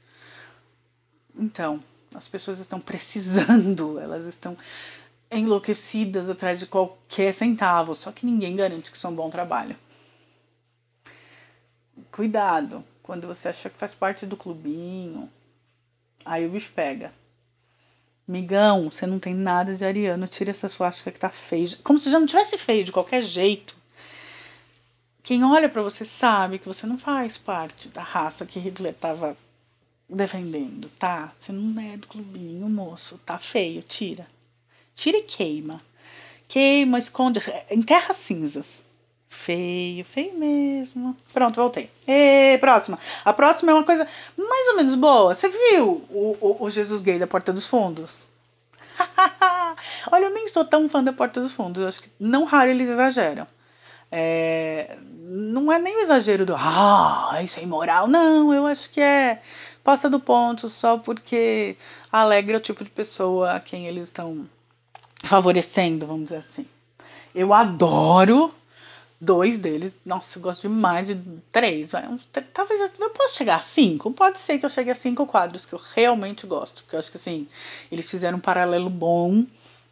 [1.36, 4.56] Então, as pessoas estão precisando, elas estão
[5.32, 9.76] enlouquecidas atrás de qualquer centavo, só que ninguém garante que isso é um bom trabalho.
[12.12, 15.28] Cuidado, quando você acha que faz parte do clubinho,
[16.24, 17.12] aí o bicho pega.
[18.28, 21.78] Migão, você não tem nada de ariano, tira essa suástica que tá feia.
[21.84, 23.76] Como se já não tivesse feio de qualquer jeito.
[25.22, 29.38] Quem olha para você sabe que você não faz parte da raça que Hitler tava
[30.10, 31.34] defendendo, tá?
[31.38, 33.20] Você não é do clubinho, moço.
[33.26, 34.28] Tá feio, tira.
[34.94, 35.82] Tira e queima.
[36.48, 37.40] Queima, esconde,
[37.72, 38.85] enterra cinzas.
[39.36, 41.16] Feio, feio mesmo.
[41.32, 41.92] Pronto, voltei.
[42.08, 42.98] E próxima.
[43.24, 45.36] A próxima é uma coisa mais ou menos boa.
[45.36, 48.28] Você viu o, o, o Jesus gay da Porta dos Fundos?
[50.12, 51.82] Olha, eu nem sou tão fã da Porta dos Fundos.
[51.82, 53.46] Eu acho que não raro eles exageram.
[54.12, 58.08] É, não é nem o exagero do ah, isso é imoral.
[58.08, 59.42] Não, eu acho que é
[59.84, 61.76] passa do ponto só porque
[62.12, 64.48] alegra o tipo de pessoa a quem eles estão
[65.24, 66.66] favorecendo, vamos dizer assim.
[67.36, 68.52] Eu adoro
[69.20, 69.96] dois deles.
[70.06, 71.18] Nossa, eu gosto demais de
[71.52, 71.92] três.
[71.92, 74.12] Vai, uns, talvez eu possa chegar a cinco.
[74.12, 76.84] Pode ser que eu chegue a cinco quadros que eu realmente gosto.
[76.84, 77.48] Porque eu acho que assim,
[77.92, 79.46] eles fizeram um paralelo bom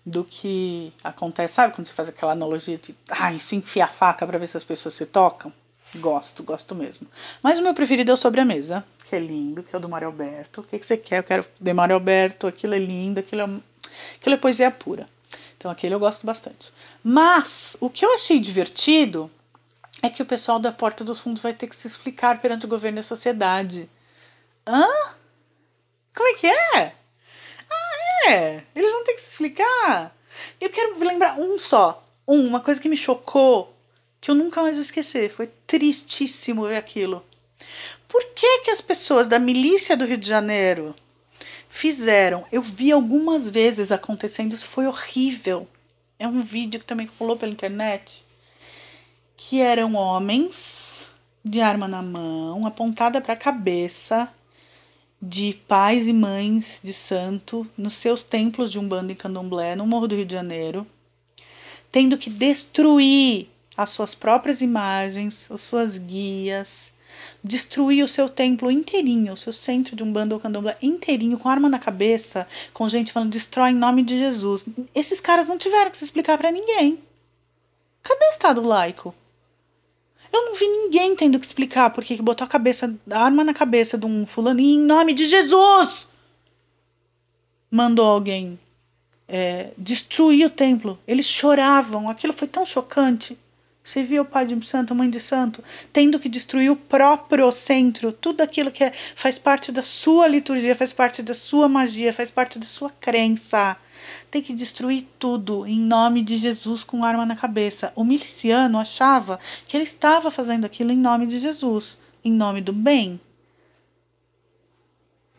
[0.05, 1.55] do que acontece.
[1.55, 4.57] Sabe quando você faz aquela analogia de ah, isso enfia a faca para ver se
[4.57, 5.51] as pessoas se tocam?
[5.95, 7.07] Gosto, gosto mesmo.
[7.41, 9.81] Mas o meu preferido é o Sobre a Mesa, que é lindo, que é o
[9.81, 10.61] do Mário Alberto.
[10.61, 11.19] O que, que você quer?
[11.19, 13.49] Eu quero de Mário Alberto, aquilo é lindo, aquilo é,
[14.19, 15.07] aquilo é poesia pura.
[15.63, 16.73] Então aquele eu gosto bastante.
[17.01, 19.31] Mas o que eu achei divertido
[20.01, 22.67] é que o pessoal da Porta dos Fundos vai ter que se explicar perante o
[22.67, 23.89] governo e a sociedade.
[24.67, 24.85] Hã?
[26.13, 26.93] Como é que é?
[27.71, 28.63] Ah, é?
[28.75, 30.13] Eles vão ter que se explicar?
[30.59, 32.03] Eu quero lembrar um só.
[32.27, 33.73] Um, uma coisa que me chocou,
[34.19, 35.31] que eu nunca mais esquecer.
[35.31, 37.25] Foi tristíssimo ver aquilo.
[38.09, 40.93] Por que, que as pessoas da milícia do Rio de Janeiro
[41.73, 42.45] fizeram.
[42.51, 45.67] Eu vi algumas vezes acontecendo, isso foi horrível.
[46.19, 48.23] É um vídeo que também rolou pela internet.
[49.35, 51.09] Que eram homens
[51.43, 54.29] de arma na mão, apontada para a cabeça
[55.19, 60.07] de pais e mães de santo nos seus templos de Umbanda e Candomblé no Morro
[60.07, 60.85] do Rio de Janeiro,
[61.91, 66.92] tendo que destruir as suas próprias imagens, as suas guias,
[67.43, 71.49] destruir o seu templo inteirinho, o seu centro de um bando ou candomblé inteirinho, com
[71.49, 74.65] arma na cabeça, com gente falando destrói em nome de Jesus.
[74.95, 76.99] Esses caras não tiveram que se explicar para ninguém.
[78.01, 79.13] Cadê o Estado laico?
[80.31, 83.53] Eu não vi ninguém tendo que explicar por que botou a cabeça, a arma na
[83.53, 86.07] cabeça de um fulaninho em nome de Jesus.
[87.69, 88.59] Mandou alguém
[89.27, 90.99] é, destruir o templo.
[91.07, 92.09] Eles choravam.
[92.09, 93.37] Aquilo foi tão chocante.
[93.83, 98.13] Você viu o pai de santo, mãe de santo, tendo que destruir o próprio centro,
[98.13, 102.31] tudo aquilo que é, faz parte da sua liturgia, faz parte da sua magia, faz
[102.31, 103.75] parte da sua crença.
[104.31, 107.91] Tem que destruir tudo em nome de Jesus com arma na cabeça.
[107.93, 112.71] O miliciano achava que ele estava fazendo aquilo em nome de Jesus, em nome do
[112.71, 113.19] bem.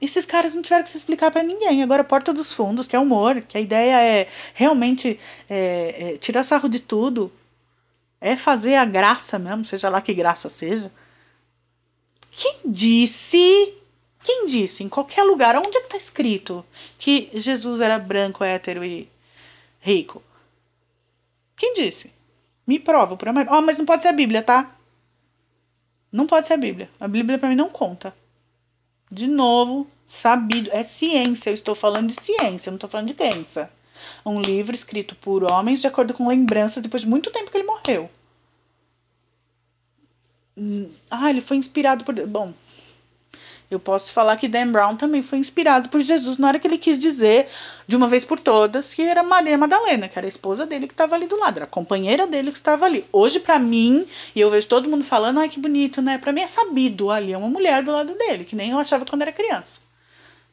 [0.02, 1.82] Esses caras não tiveram que se explicar para ninguém.
[1.82, 6.42] Agora, Porta dos Fundos, que é humor, que a ideia é realmente é, é, tirar
[6.42, 7.32] sarro de tudo,
[8.24, 10.90] é fazer a graça mesmo, seja lá que graça seja.
[12.30, 13.74] Quem disse?
[14.22, 14.82] Quem disse?
[14.82, 16.64] Em qualquer lugar, onde é que está escrito
[16.98, 19.10] que Jesus era branco, hétero e
[19.78, 20.22] rico?
[21.54, 22.10] Quem disse?
[22.66, 23.46] Me prova, por amor.
[23.50, 24.74] Oh, mas não pode ser a Bíblia, tá?
[26.10, 26.88] Não pode ser a Bíblia.
[26.98, 28.16] A Bíblia para mim não conta.
[29.10, 30.70] De novo, sabido.
[30.72, 31.50] É ciência.
[31.50, 33.70] Eu estou falando de ciência, não estou falando de crença.
[34.24, 37.66] Um livro escrito por homens de acordo com lembranças depois de muito tempo que ele
[37.66, 38.10] morreu.
[41.10, 42.14] Ah, ele foi inspirado por.
[42.26, 42.54] Bom,
[43.70, 46.78] Eu posso falar que Dan Brown também foi inspirado por Jesus na hora que ele
[46.78, 47.48] quis dizer,
[47.88, 50.92] de uma vez por todas, que era Maria Madalena, que era a esposa dele que
[50.92, 53.04] estava ali do lado, era a companheira dele que estava ali.
[53.12, 56.18] Hoje, para mim, e eu vejo todo mundo falando, ai que bonito, né?
[56.18, 59.04] Para mim é sabido ali, é uma mulher do lado dele, que nem eu achava
[59.04, 59.82] quando era criança.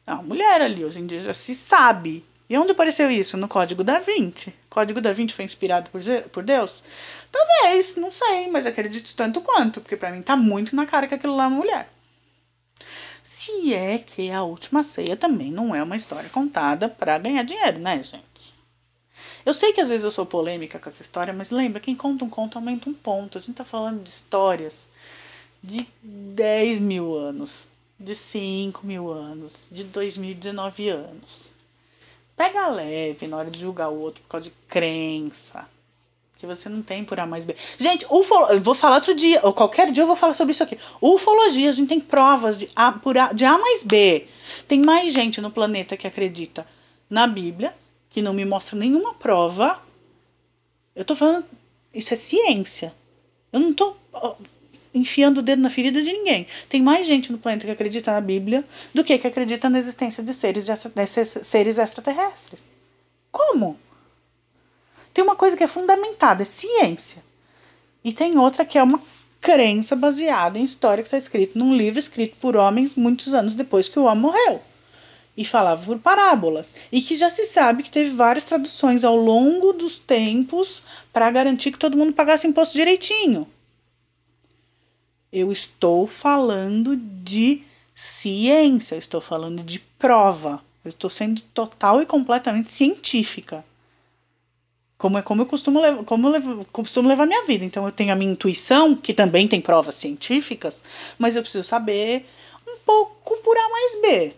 [0.06, 2.24] É uma mulher ali, hoje em dia já se sabe.
[2.52, 3.38] E onde apareceu isso?
[3.38, 4.52] No Código da Vinci.
[4.68, 6.84] Código da Vinci foi inspirado por, por Deus?
[7.32, 11.14] Talvez, não sei, mas acredito tanto quanto, porque para mim tá muito na cara que
[11.14, 11.88] aquilo lá é uma mulher.
[13.22, 17.78] Se é que a última ceia também não é uma história contada para ganhar dinheiro,
[17.78, 18.54] né, gente?
[19.46, 22.22] Eu sei que às vezes eu sou polêmica com essa história, mas lembra, quem conta
[22.22, 23.38] um conto aumenta um ponto.
[23.38, 24.86] A gente tá falando de histórias
[25.62, 31.51] de 10 mil anos, de 5 mil anos, de 2019 anos.
[32.36, 35.68] Pega leve na hora de julgar o outro por causa de crença.
[36.36, 37.54] Que você não tem por A mais B.
[37.78, 40.76] Gente, ufolo, vou falar outro dia, ou qualquer dia eu vou falar sobre isso aqui.
[41.00, 44.26] Ufologia, a gente tem provas de A, por A, de A mais B.
[44.66, 46.66] Tem mais gente no planeta que acredita
[47.08, 47.72] na Bíblia,
[48.10, 49.80] que não me mostra nenhuma prova.
[50.96, 51.46] Eu tô falando,
[51.94, 52.92] isso é ciência.
[53.52, 53.94] Eu não tô
[54.94, 56.46] enfiando o dedo na ferida de ninguém.
[56.68, 60.22] Tem mais gente no planeta que acredita na Bíblia do que que acredita na existência
[60.22, 62.64] de seres, de seres extraterrestres.
[63.30, 63.78] Como?
[65.12, 67.22] Tem uma coisa que é fundamentada, é ciência.
[68.04, 69.00] E tem outra que é uma
[69.40, 73.88] crença baseada em história que está escrito num livro escrito por homens muitos anos depois
[73.88, 74.60] que o homem morreu.
[75.36, 76.76] E falava por parábolas.
[76.90, 81.72] E que já se sabe que teve várias traduções ao longo dos tempos para garantir
[81.72, 83.46] que todo mundo pagasse imposto direitinho.
[85.32, 87.64] Eu estou falando de
[87.94, 90.62] ciência, eu estou falando de prova.
[90.84, 93.64] Eu estou sendo total e completamente científica.
[94.98, 97.64] Como é como eu costumo levar, como eu levo, costumo levar minha vida.
[97.64, 100.82] Então eu tenho a minha intuição, que também tem provas científicas,
[101.18, 102.28] mas eu preciso saber
[102.68, 104.34] um pouco por A mais B.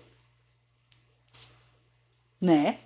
[2.40, 2.78] Né?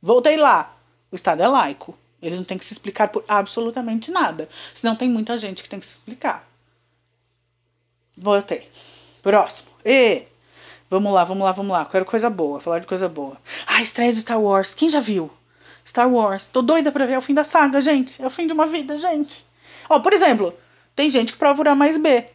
[0.00, 0.76] Voltei lá.
[1.10, 1.96] O Estado é laico.
[2.20, 4.48] Eles não têm que se explicar por absolutamente nada.
[4.74, 6.46] Senão tem muita gente que tem que se explicar.
[8.16, 8.68] Voltei.
[9.22, 9.68] Próximo.
[9.84, 10.24] E
[10.88, 11.84] vamos lá, vamos lá, vamos lá.
[11.84, 13.36] Quero coisa boa, falar de coisa boa.
[13.66, 14.74] Ah, estreia de Star Wars.
[14.74, 15.30] Quem já viu?
[15.86, 16.48] Star Wars.
[16.48, 18.20] Tô doida pra ver é o fim da saga, gente.
[18.22, 19.44] É o fim de uma vida, gente.
[19.88, 20.54] Ó, por exemplo,
[20.96, 22.26] tem gente que prova o mais B.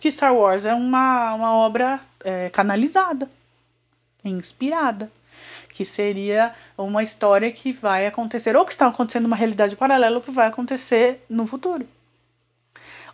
[0.00, 3.28] Que Star Wars é uma, uma obra é, canalizada,
[4.24, 5.10] inspirada.
[5.70, 10.22] Que seria uma história que vai acontecer, ou que está acontecendo uma realidade paralela, ou
[10.22, 11.86] que vai acontecer no futuro.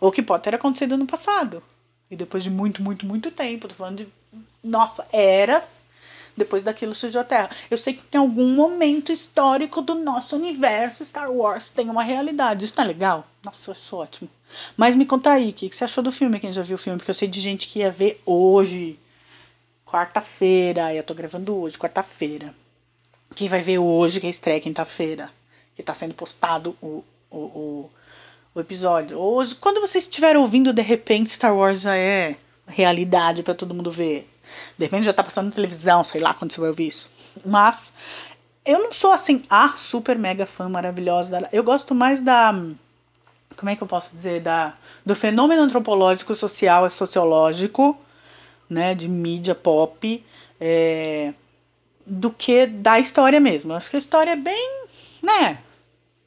[0.01, 1.61] Ou que pode ter acontecido no passado.
[2.09, 4.07] E depois de muito, muito, muito tempo, tô falando de,
[4.63, 5.85] nossa, eras,
[6.37, 7.49] depois daquilo surgiu a Terra.
[7.69, 12.65] Eu sei que em algum momento histórico do nosso universo, Star Wars tem uma realidade.
[12.65, 13.27] Isso não é legal?
[13.43, 14.29] Nossa, isso é ótimo.
[14.77, 16.79] Mas me conta aí, o que, que você achou do filme, quem já viu o
[16.79, 16.97] filme?
[16.97, 18.99] Porque eu sei de gente que ia ver hoje,
[19.85, 22.53] quarta-feira, eu tô gravando hoje, quarta-feira.
[23.35, 25.31] Quem vai ver hoje, que é estreia quinta-feira,
[25.75, 27.89] que tá sendo postado o, o, o
[28.55, 29.19] o episódio.
[29.19, 33.91] Hoje, quando você estiver ouvindo, de repente Star Wars já é realidade para todo mundo
[33.91, 34.29] ver.
[34.77, 37.11] De repente já tá passando na televisão, sei lá quando você vai ouvir isso.
[37.45, 37.93] Mas
[38.65, 41.49] eu não sou assim a super mega fã maravilhosa da.
[41.51, 42.53] Eu gosto mais da.
[43.57, 44.41] Como é que eu posso dizer?
[44.41, 44.73] Da,
[45.05, 47.97] do fenômeno antropológico, social e sociológico,
[48.69, 48.95] né?
[48.95, 50.25] De mídia pop.
[50.61, 51.33] É,
[52.05, 53.73] do que da história mesmo.
[53.73, 54.87] Eu acho que a história é bem.
[55.21, 55.59] né?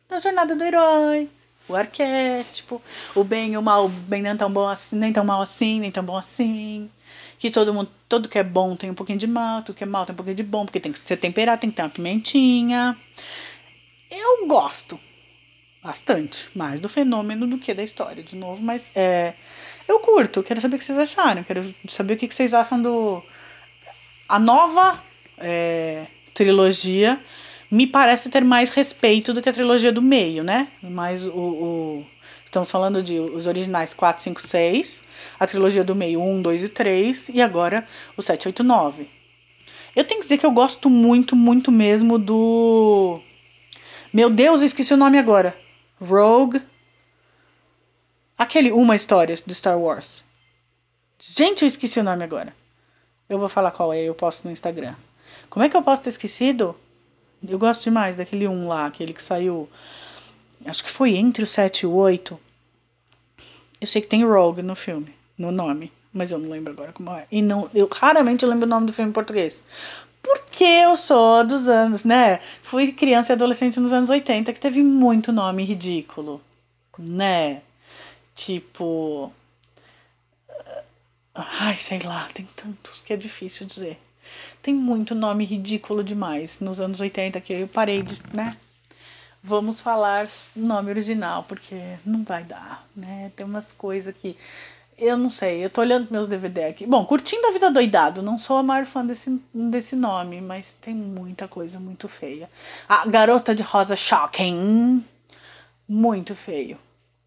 [0.09, 1.31] Da jornada do herói
[1.69, 2.81] o arquétipo,
[3.15, 5.81] o bem e o mal, bem não é tão bom assim, nem tão mal assim,
[5.81, 6.91] nem tão bom assim.
[7.39, 9.87] Que todo mundo, tudo que é bom tem um pouquinho de mal, tudo que é
[9.87, 11.89] mal tem um pouquinho de bom, porque tem que ser temperado, tem que ter uma
[11.89, 12.97] pimentinha.
[14.11, 14.99] Eu gosto
[15.83, 19.35] bastante mais do fenômeno do que da história, de novo, mas é,
[19.87, 23.23] eu curto, quero saber o que vocês acharam, quero saber o que vocês acham do.
[24.29, 25.03] A nova
[25.39, 27.19] é, trilogia
[27.71, 30.69] me parece ter mais respeito do que a trilogia do meio, né?
[30.83, 32.07] Mas o, o,
[32.45, 35.03] estamos falando de os originais 4, 5, 6,
[35.39, 37.85] a trilogia do meio 1, 2 e 3 e agora
[38.17, 39.09] o 7, 8, 9.
[39.95, 43.21] Eu tenho que dizer que eu gosto muito, muito mesmo do
[44.13, 45.57] Meu Deus, eu esqueci o nome agora.
[46.01, 46.63] Rogue
[48.37, 50.23] Aquele Uma História do Star Wars.
[51.19, 52.55] Gente, eu esqueci o nome agora.
[53.29, 54.95] Eu vou falar qual é, eu posto no Instagram.
[55.51, 56.77] Como é que eu posso ter esquecido?
[57.47, 59.69] Eu gosto demais daquele um lá, aquele que saiu.
[60.65, 62.39] Acho que foi entre o 7 e o 8.
[63.81, 67.13] Eu sei que tem Rogue no filme, no nome, mas eu não lembro agora como
[67.13, 67.27] é.
[67.31, 69.63] E não, eu raramente lembro o nome do filme em português.
[70.21, 72.41] Porque eu sou dos anos, né?
[72.63, 76.43] Fui criança e adolescente nos anos 80 que teve muito nome ridículo,
[76.99, 77.63] né?
[78.35, 79.33] Tipo.
[81.35, 83.99] Ai, sei lá, tem tantos que é difícil dizer.
[84.63, 86.61] Tem muito nome ridículo demais.
[86.61, 88.57] Nos anos 80 que eu parei de, né?
[89.43, 93.31] Vamos falar nome original, porque não vai dar, né?
[93.37, 94.37] Tem umas coisas que
[94.99, 96.85] eu não sei, eu tô olhando meus DVD aqui.
[96.85, 100.93] Bom, curtindo a vida doidado, não sou a maior fã desse, desse nome, mas tem
[100.93, 102.51] muita coisa muito feia.
[102.89, 105.05] A Garota de Rosa Shocking,
[105.89, 106.77] muito feio.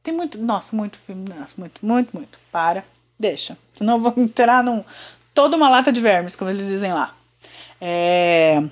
[0.03, 2.37] Tem muito, nossa, muito filme, nossa, muito, muito, muito.
[2.51, 2.83] Para,
[3.17, 3.57] deixa.
[3.71, 4.83] Senão eu vou entrar num
[5.33, 7.15] toda uma lata de vermes, como eles dizem lá.
[7.79, 8.63] É,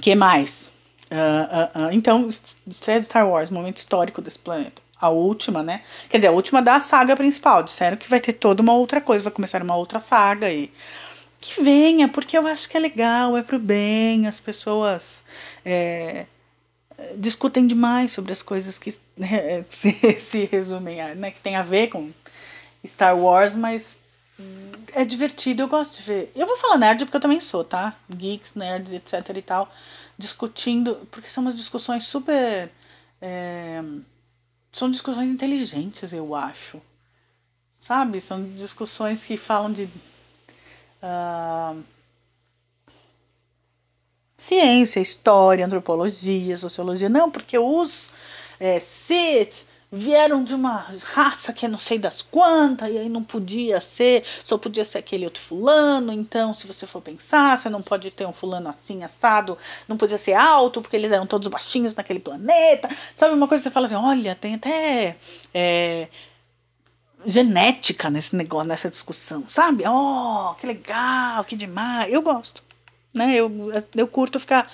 [0.00, 0.72] que mais?
[1.10, 1.92] Uh, uh, uh.
[1.92, 2.28] Então,
[2.66, 5.82] estreia de Star Wars, momento histórico desse planeta a última, né?
[6.08, 7.62] Quer dizer, a última da saga principal.
[7.62, 10.72] Disseram que vai ter toda uma outra coisa, vai começar uma outra saga e
[11.40, 15.22] que venha, porque eu acho que é legal, é pro bem, as pessoas
[15.64, 16.26] é,
[17.16, 18.90] discutem demais sobre as coisas que
[19.70, 21.30] se, se resumem, a, né?
[21.30, 22.10] Que tem a ver com
[22.84, 24.00] Star Wars, mas
[24.94, 26.32] é divertido, eu gosto de ver.
[26.34, 27.96] Eu vou falar nerd porque eu também sou, tá?
[28.10, 29.72] Geeks, nerds, etc e tal,
[30.16, 32.70] discutindo, porque são umas discussões super.
[33.20, 33.82] É,
[34.72, 36.80] são discussões inteligentes, eu acho.
[37.80, 38.20] Sabe?
[38.20, 39.84] São discussões que falam de.
[41.02, 41.82] Uh,
[44.36, 47.08] ciência, história, antropologia, sociologia.
[47.08, 48.08] Não, porque os
[48.60, 50.84] é, Sith vieram de uma
[51.14, 54.98] raça que é não sei das quantas, e aí não podia ser, só podia ser
[54.98, 59.02] aquele outro fulano, então se você for pensar, você não pode ter um fulano assim,
[59.02, 59.56] assado,
[59.88, 63.70] não podia ser alto, porque eles eram todos baixinhos naquele planeta, sabe, uma coisa você
[63.70, 65.16] fala assim, olha, tem até
[65.54, 66.08] é,
[67.24, 72.62] genética nesse negócio, nessa discussão, sabe, oh, que legal, que demais, eu gosto,
[73.14, 73.50] né, eu,
[73.96, 74.70] eu curto ficar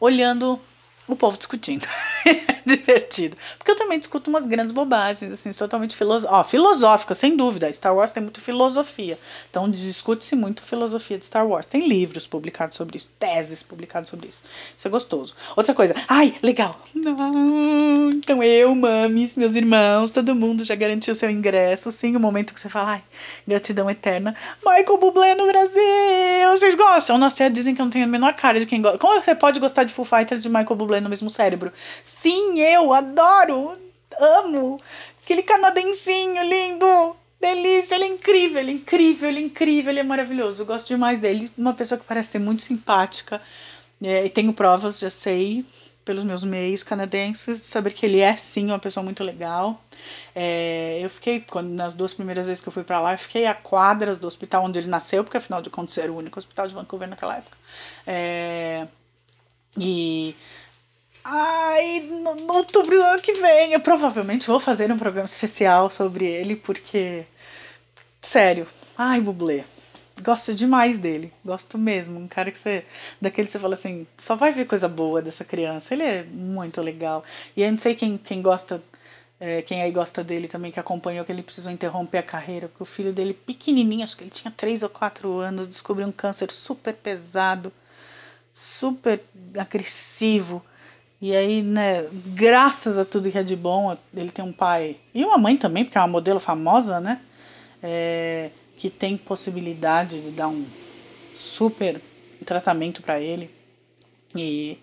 [0.00, 0.60] olhando
[1.08, 1.86] o povo discutindo.
[2.26, 3.36] é divertido.
[3.58, 7.72] Porque eu também discuto umas grandes bobagens, assim, totalmente filosófica, sem dúvida.
[7.72, 9.18] Star Wars tem muita filosofia.
[9.50, 11.66] Então discute-se muito filosofia de Star Wars.
[11.66, 14.42] Tem livros publicados sobre isso, teses publicadas sobre isso.
[14.76, 15.34] Isso é gostoso.
[15.54, 15.94] Outra coisa.
[16.08, 16.80] Ai, legal.
[16.94, 18.10] Não.
[18.10, 21.92] Então eu, mames, meus irmãos, todo mundo já garantiu seu ingresso.
[21.92, 23.02] Sim, o momento que você fala, ai,
[23.46, 24.34] gratidão eterna.
[24.64, 26.50] Michael Bublé no Brasil!
[26.50, 27.18] Vocês gostam?
[27.18, 28.98] Nossa, dizem que eu não tenho a menor cara de quem gosta.
[28.98, 31.72] Como você pode gostar de Foo Fighters de Michael Bublé no mesmo cérebro?
[32.02, 33.76] Sim, eu adoro,
[34.18, 34.78] amo.
[35.22, 37.16] Aquele canadensinho lindo.
[37.40, 40.62] Delícia, ele é incrível, ele é incrível, ele é incrível, ele é maravilhoso.
[40.62, 41.50] Eu gosto demais dele.
[41.56, 43.40] Uma pessoa que parece ser muito simpática.
[44.02, 45.64] É, e tenho provas, já sei,
[46.04, 49.82] pelos meus meios canadenses, de saber que ele é sim uma pessoa muito legal.
[50.34, 53.46] É, eu fiquei, quando, nas duas primeiras vezes que eu fui para lá, eu fiquei
[53.46, 56.68] a quadras do hospital onde ele nasceu, porque afinal de contas era o único hospital
[56.68, 57.58] de Vancouver naquela época.
[58.06, 58.86] É,
[59.76, 60.34] e
[61.28, 65.90] Ai, no, no outubro do ano que vem, eu provavelmente vou fazer um programa especial
[65.90, 67.24] sobre ele, porque.
[68.20, 68.66] Sério.
[68.96, 69.64] Ai, Bublé.
[70.22, 71.32] Gosto demais dele.
[71.44, 72.20] Gosto mesmo.
[72.20, 72.84] Um cara que você.
[73.20, 75.94] Daquele que você fala assim, só vai ver coisa boa dessa criança.
[75.94, 77.24] Ele é muito legal.
[77.56, 78.80] E eu não sei quem, quem gosta.
[79.40, 82.82] É, quem aí gosta dele também, que acompanhou que ele precisou interromper a carreira, porque
[82.82, 86.50] o filho dele, pequenininho, acho que ele tinha 3 ou 4 anos, descobriu um câncer
[86.52, 87.70] super pesado,
[88.54, 89.20] super
[89.58, 90.64] agressivo.
[91.20, 95.24] E aí, né, graças a tudo que é de bom, ele tem um pai e
[95.24, 97.20] uma mãe também, porque é uma modelo famosa, né?
[97.82, 100.66] É, que tem possibilidade de dar um
[101.34, 102.00] super
[102.44, 103.50] tratamento para ele.
[104.34, 104.78] E,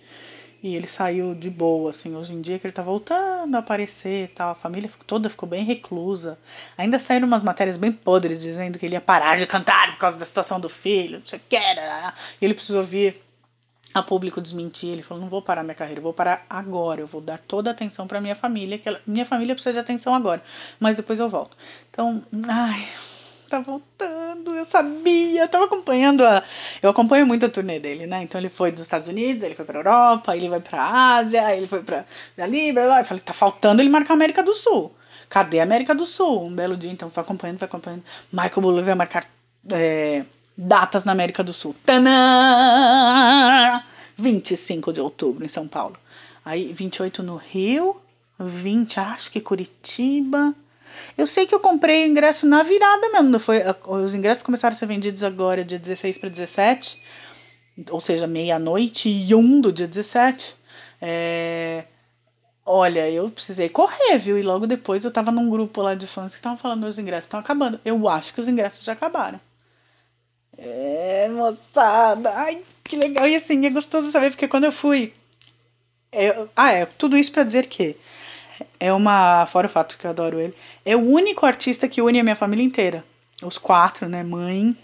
[0.64, 2.16] e ele saiu de boa, assim.
[2.16, 5.48] Hoje em dia que ele tá voltando a aparecer e tal, a família toda ficou
[5.48, 6.40] bem reclusa.
[6.76, 10.18] Ainda saíram umas matérias bem podres dizendo que ele ia parar de cantar por causa
[10.18, 12.14] da situação do filho, não sei o que era.
[12.42, 13.22] E ele precisou vir
[13.94, 14.90] a público desmentir.
[14.90, 17.02] Ele falou: não vou parar minha carreira, vou parar agora.
[17.02, 19.80] Eu vou dar toda a atenção para minha família, que ela, minha família precisa de
[19.80, 20.42] atenção agora,
[20.80, 21.56] mas depois eu volto.
[21.90, 22.88] Então, ai,
[23.50, 26.44] tá voltando, eu sabia, eu tava acompanhando a.
[26.82, 28.24] Eu acompanho muito a turnê dele, né?
[28.24, 31.68] Então ele foi dos Estados Unidos, ele foi pra Europa, ele vai pra Ásia, ele
[31.68, 32.06] foi pra
[32.38, 33.00] ali, blá.
[33.00, 34.94] Eu falei: tá faltando ele marcar a América do Sul.
[35.30, 36.46] Cadê a América do Sul?
[36.46, 38.04] Um belo dia, então, foi acompanhando, foi acompanhando.
[38.32, 39.26] Michael Bublé vai marcar.
[39.72, 40.24] É,
[40.58, 41.76] datas na América do Sul.
[41.86, 42.12] Tanã!
[44.16, 45.98] 25 de outubro em São Paulo.
[46.46, 48.00] Aí 28 no Rio,
[48.40, 50.54] 20 acho que Curitiba.
[51.18, 53.62] Eu sei que eu comprei ingresso na virada mesmo, não foi?
[53.88, 57.02] Os ingressos começaram a ser vendidos agora dia 16 para 17,
[57.90, 60.56] ou seja, meia-noite e um do dia 17.
[61.02, 61.86] É,
[62.66, 64.40] Olha, eu precisei correr, viu?
[64.40, 67.26] E logo depois eu tava num grupo lá de fãs que estavam falando os ingressos
[67.26, 67.80] estão acabando.
[67.84, 69.40] Eu acho que os ingressos já acabaram.
[70.64, 72.32] É, moçada.
[72.36, 73.28] Ai, que legal.
[73.28, 75.14] E assim, é gostoso saber, porque quando eu fui.
[76.12, 77.98] É, ah, é, tudo isso para dizer que
[78.80, 79.46] é uma.
[79.46, 80.54] Fora o fato que eu adoro ele.
[80.86, 83.04] É o único artista que une a minha família inteira.
[83.42, 84.24] os quatro, né?
[84.24, 84.76] Mãe.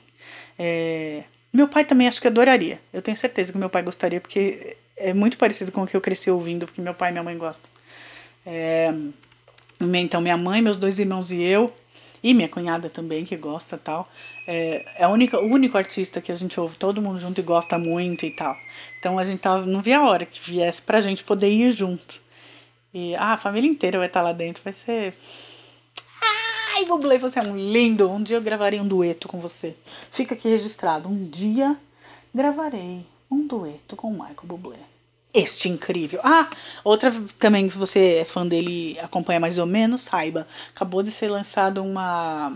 [0.57, 1.23] É...
[1.51, 2.79] Meu pai também acho que adoraria.
[2.93, 6.01] Eu tenho certeza que meu pai gostaria, porque é muito parecido com o que eu
[6.01, 7.69] cresci ouvindo, porque meu pai e minha mãe gostam.
[8.45, 8.93] É...
[9.81, 11.73] Então, minha mãe, meus dois irmãos e eu,
[12.23, 14.07] e minha cunhada também, que gosta tal.
[14.47, 17.43] É, é a única, o único artista que a gente ouve todo mundo junto e
[17.43, 18.55] gosta muito e tal.
[18.99, 22.21] Então a gente tava, não via a hora que viesse pra gente poder ir junto.
[22.93, 25.13] E ah, a família inteira vai estar tá lá dentro, vai ser.
[26.75, 28.09] Ai, Bublé, você é um lindo!
[28.09, 29.75] Um dia eu gravarei um dueto com você.
[30.11, 31.09] Fica aqui registrado.
[31.09, 31.77] Um dia
[32.33, 34.98] gravarei um dueto com o Michael Bublé
[35.33, 36.19] este incrível.
[36.23, 36.49] Ah,
[36.83, 40.47] outra também, se você é fã dele, acompanha mais ou menos, saiba.
[40.73, 42.53] Acabou de ser lançado uma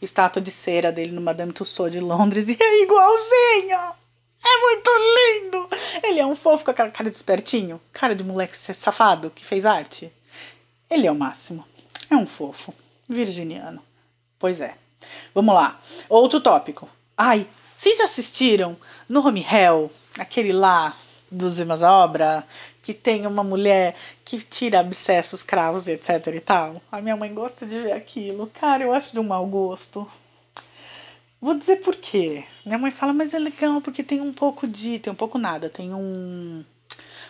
[0.00, 4.02] estátua de cera dele no Madame Tussauds de Londres e é igualzinho!
[4.44, 5.68] É muito lindo!
[6.02, 9.64] Ele é um fofo com aquela cara de espertinho, cara de moleque safado que fez
[9.64, 10.12] arte.
[10.90, 11.64] Ele é o máximo.
[12.10, 12.74] É um fofo.
[13.08, 13.82] Virginiano.
[14.38, 14.74] Pois é.
[15.34, 15.78] Vamos lá.
[16.08, 16.88] Outro tópico.
[17.16, 17.46] Ai,
[17.76, 18.76] vocês assistiram
[19.08, 20.96] no Home Hell, aquele lá
[21.32, 22.44] dos irmãos obra,
[22.82, 26.80] que tem uma mulher que tira abscessos, cravos, etc e tal.
[26.92, 28.46] A minha mãe gosta de ver aquilo.
[28.48, 30.06] Cara, eu acho de um mau gosto.
[31.40, 32.44] Vou dizer por quê.
[32.64, 34.98] Minha mãe fala, mas é legal porque tem um pouco de.
[34.98, 35.68] Tem um pouco nada.
[35.68, 36.64] Tem um.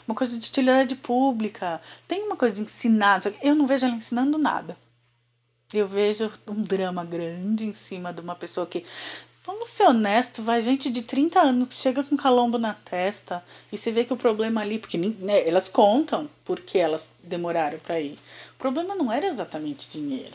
[0.07, 1.81] Uma coisa de utilidade pública.
[2.07, 3.21] Tem uma coisa de ensinar.
[3.41, 4.77] Eu não vejo ela ensinando nada.
[5.73, 8.85] Eu vejo um drama grande em cima de uma pessoa que
[9.45, 13.79] Vamos ser honestos, vai gente de 30 anos que chega com calombo na testa e
[13.79, 18.17] você vê que o problema ali, porque né, elas contam porque elas demoraram para ir.
[18.55, 20.33] O problema não era exatamente dinheiro.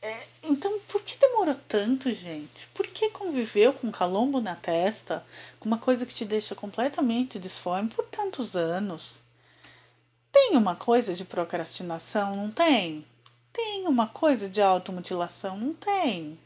[0.00, 2.68] É, então, por que demorou tanto, gente?
[2.72, 5.24] Por que conviveu com calombo na testa,
[5.60, 9.22] com uma coisa que te deixa completamente disforme por tantos anos?
[10.32, 13.04] Tem uma coisa de procrastinação, não tem?
[13.52, 16.38] Tem uma coisa de automutilação, não tem?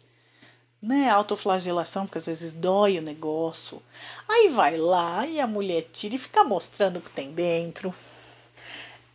[0.81, 3.83] Né, autoflagelação, porque às vezes dói o negócio.
[4.29, 7.95] Aí vai lá e a mulher tira e fica mostrando o que tem dentro.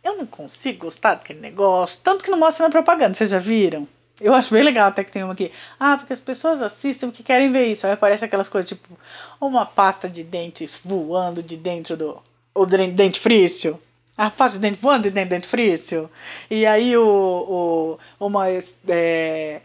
[0.02, 3.88] Eu não consigo gostar daquele negócio, tanto que não mostra na propaganda, vocês já viram?
[4.20, 5.50] Eu acho bem legal até que tem uma aqui.
[5.78, 7.86] Ah, porque as pessoas assistem porque querem ver isso.
[7.86, 8.96] Aí aparece aquelas coisas tipo
[9.40, 12.22] uma pasta de dente voando de dentro do.
[12.54, 13.80] O dente frício.
[14.16, 16.08] A pasta de dente voando de dentro do dente frício.
[16.48, 18.46] E aí o, o uma.
[18.48, 19.60] É,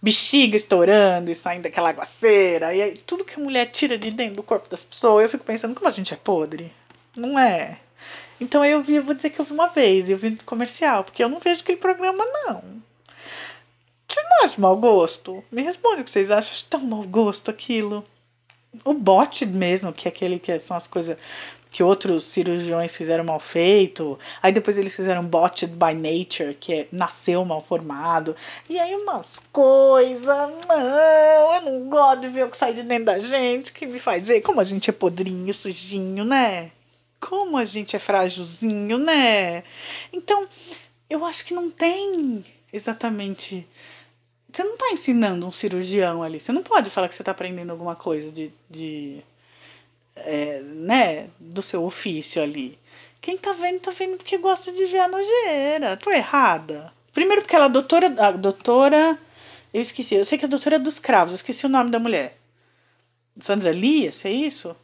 [0.00, 2.74] bexiga estourando e saindo daquela aguaceira.
[2.74, 5.44] E aí, tudo que a mulher tira de dentro do corpo das pessoas, eu fico
[5.44, 6.72] pensando, como a gente é podre?
[7.16, 7.78] Não é?
[8.40, 11.02] Então eu vi, eu vou dizer que eu vi uma vez, eu vi no comercial,
[11.02, 12.62] porque eu não vejo aquele programa, não.
[14.08, 15.44] Vocês não acham mau gosto?
[15.50, 16.52] Me responde o que vocês acham.
[16.52, 18.04] Acho tão mau gosto aquilo.
[18.84, 21.16] O bote mesmo, que é aquele que são as coisas
[21.70, 24.18] que outros cirurgiões fizeram mal feito.
[24.42, 28.34] Aí depois eles fizeram Botched by Nature, que é nasceu mal formado.
[28.68, 30.26] E aí umas coisas.
[30.26, 33.98] Não, eu não gosto de ver o que sai de dentro da gente, que me
[33.98, 36.72] faz ver como a gente é podrinho, sujinho, né?
[37.20, 39.62] Como a gente é frágilzinho, né?
[40.12, 40.46] Então,
[41.10, 43.66] eu acho que não tem exatamente.
[44.50, 46.40] Você não está ensinando um cirurgião ali.
[46.40, 49.22] Você não pode falar que você está aprendendo alguma coisa de, de
[50.24, 52.78] é, né, do seu ofício ali.
[53.20, 55.96] Quem tá vendo, tá vendo porque gosta de ver a nojeira.
[55.96, 56.92] Tô errada.
[57.12, 58.14] Primeiro porque ela é doutora.
[58.18, 59.18] A doutora.
[59.72, 60.14] Eu esqueci.
[60.14, 61.32] Eu sei que é a doutora dos cravos.
[61.32, 62.38] Eu esqueci o nome da mulher.
[63.40, 64.74] Sandra Lee, é isso?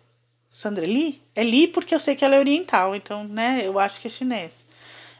[0.48, 1.20] Sandra Lee?
[1.34, 4.10] É Lee porque eu sei que ela é oriental, então, né, eu acho que é
[4.10, 4.64] chinês.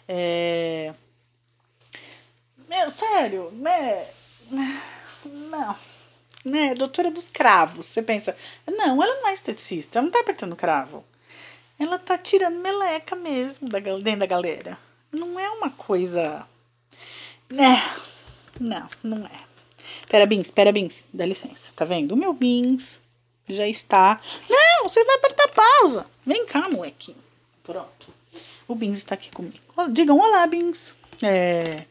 [0.07, 0.93] É...
[2.69, 4.07] Meu, sério, né?
[5.25, 5.94] Não
[6.45, 7.87] né, doutora dos cravos.
[7.87, 8.37] Você pensa,
[8.67, 11.05] não, ela não é esteticista, ela não tá apertando cravo.
[11.79, 14.79] Ela tá tirando meleca mesmo da, dentro da galera.
[15.11, 16.47] Não é uma coisa.
[17.51, 17.83] Né?
[18.61, 19.45] Não, não é.
[20.09, 21.73] Pera, Bins, pera, Bins, dá licença.
[21.75, 22.13] Tá vendo?
[22.13, 23.01] O meu Bins
[23.49, 24.21] já está.
[24.49, 26.07] Não, você vai apertar pausa.
[26.25, 27.19] Vem cá, molequinho.
[27.63, 28.15] Pronto.
[28.69, 29.59] O Bins está aqui comigo.
[29.91, 30.95] Digam olá, Bins.
[31.23, 31.85] É.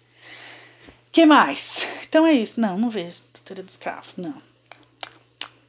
[1.11, 1.85] que mais?
[2.03, 2.59] Então é isso.
[2.59, 4.41] Não, não vejo teoria do escravo, não.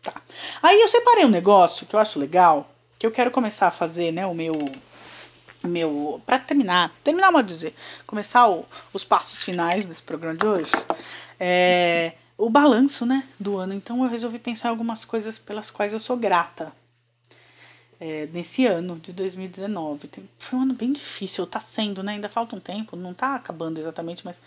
[0.02, 0.20] Tá.
[0.62, 4.12] Aí eu separei um negócio que eu acho legal, que eu quero começar a fazer,
[4.12, 4.52] né, o meu
[5.66, 7.74] meu para terminar, terminar modo dizer,
[8.06, 10.72] começar o, os passos finais desse programa de hoje.
[11.40, 13.72] É, o balanço, né, do ano.
[13.74, 16.72] Então eu resolvi pensar algumas coisas pelas quais eu sou grata.
[18.00, 20.08] É, nesse ano de 2019.
[20.08, 22.12] Tem, foi um ano bem difícil, tá sendo, né?
[22.12, 24.42] Ainda falta um tempo, não tá acabando exatamente, mas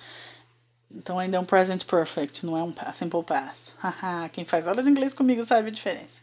[0.93, 3.73] então ainda é um present perfect, não é um simple past.
[3.81, 6.21] Haha, quem faz aula de inglês comigo sabe a diferença.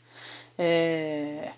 [0.59, 1.53] É...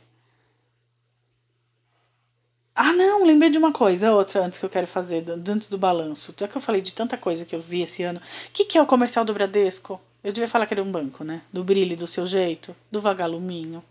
[2.75, 6.35] Ah, não, lembrei de uma coisa, outra antes que eu quero fazer, dentro do balanço.
[6.39, 8.19] Já que eu falei de tanta coisa que eu vi esse ano.
[8.21, 9.99] O que, que é o comercial do Bradesco?
[10.23, 11.41] Eu devia falar que era um banco, né?
[11.51, 13.83] Do brilho do seu jeito, do vagaluminho.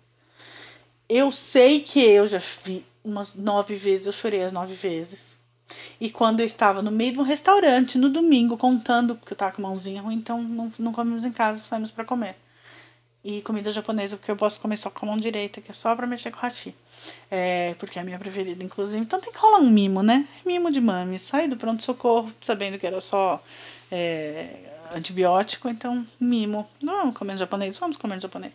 [1.10, 5.35] Eu sei que eu já vi umas nove vezes, eu chorei as nove vezes.
[6.00, 9.54] E quando eu estava no meio de um restaurante, no domingo, contando, porque eu tava
[9.54, 12.36] com a mãozinha ruim, então não, não comemos em casa, saímos para comer.
[13.24, 15.96] E comida japonesa, porque eu posso comer só com a mão direita, que é só
[15.96, 16.76] pra mexer com o hashi.
[17.32, 19.02] É, porque é a minha preferida, inclusive.
[19.02, 20.28] Então tem que rolar um mimo, né?
[20.46, 21.18] Mimo de mami.
[21.18, 23.42] Saí do pronto-socorro, sabendo que era só
[23.92, 24.48] é,
[24.94, 26.68] antibiótico, então mimo.
[26.80, 28.54] Não vamos comer japonês, vamos comer japonês.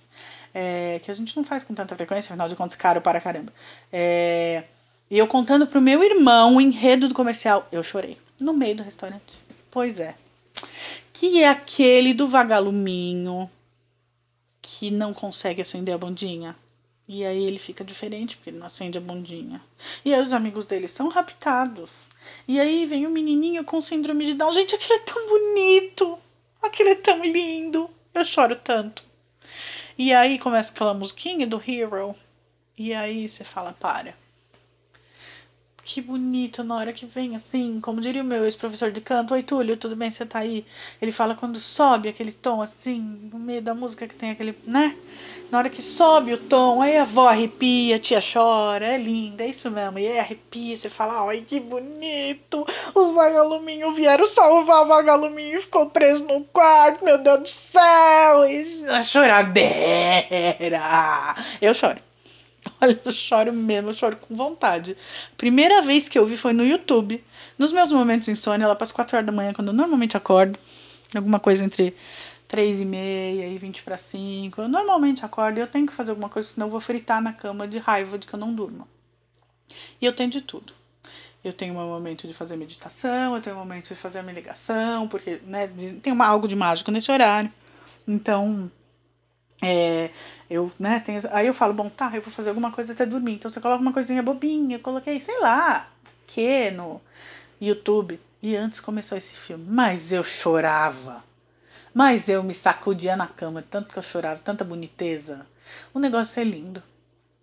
[0.55, 3.53] É, que a gente não faz com tanta frequência, afinal de contas, caro para caramba.
[3.93, 4.63] É,
[5.11, 8.17] e eu contando pro meu irmão o enredo do comercial, eu chorei.
[8.39, 9.39] No meio do restaurante.
[9.69, 10.15] Pois é.
[11.13, 13.51] Que é aquele do vagaluminho
[14.63, 16.55] que não consegue acender a bundinha.
[17.09, 19.61] E aí ele fica diferente, porque ele não acende a bundinha.
[20.05, 21.91] E aí os amigos dele são raptados.
[22.47, 24.53] E aí vem o menininho com síndrome de Down.
[24.53, 26.19] Gente, aquilo é tão bonito.
[26.63, 27.91] Aquilo é tão lindo.
[28.15, 29.03] Eu choro tanto.
[29.99, 32.15] E aí começa aquela musiquinha do Hero.
[32.79, 34.15] E aí você fala, para
[35.83, 39.43] que bonito na hora que vem, assim, como diria o meu ex-professor de canto, oi
[39.43, 40.65] Túlio, tudo bem, você tá aí?
[41.01, 43.01] Ele fala quando sobe aquele tom, assim,
[43.33, 44.97] no meio da música que tem aquele, né?
[45.51, 49.45] Na hora que sobe o tom, aí a avó arrepia, a tia chora, é linda,
[49.45, 54.83] é isso mesmo, e aí arrepia, você fala, ai que bonito, os vagaluminhos vieram salvar
[54.83, 60.81] o vagaluminho e ficou preso no quarto, meu Deus do céu, e a choradeira,
[61.61, 62.10] eu choro.
[62.81, 64.97] Olha, eu choro mesmo, eu choro com vontade.
[65.37, 67.23] Primeira vez que eu vi foi no YouTube.
[67.59, 70.17] Nos meus momentos de insônia, lá para as 4 horas da manhã, quando eu normalmente
[70.17, 70.59] acordo.
[71.15, 71.95] Alguma coisa entre
[72.47, 74.61] 3 e meia e 20 para 5.
[74.61, 77.33] Eu normalmente acordo e eu tenho que fazer alguma coisa, senão eu vou fritar na
[77.33, 78.87] cama de raiva de que eu não durmo.
[80.01, 80.73] E eu tenho de tudo.
[81.43, 84.35] Eu tenho um momento de fazer meditação, eu tenho um momento de fazer a minha
[84.35, 85.71] ligação, porque né,
[86.03, 87.51] tem uma, algo de mágico nesse horário.
[88.07, 88.71] Então,
[89.63, 90.11] é,
[90.49, 93.35] eu, né, tenho, aí eu falo, bom, tá, eu vou fazer alguma coisa até dormir.
[93.35, 95.89] Então você coloca uma coisinha bobinha, eu coloquei, sei lá,
[96.27, 97.01] que no
[97.61, 98.21] YouTube.
[98.43, 99.67] E antes começou esse filme.
[99.69, 101.23] Mas eu chorava.
[101.93, 105.45] Mas eu me sacudia na cama, tanto que eu chorava, tanta boniteza.
[105.93, 106.83] O negócio é lindo.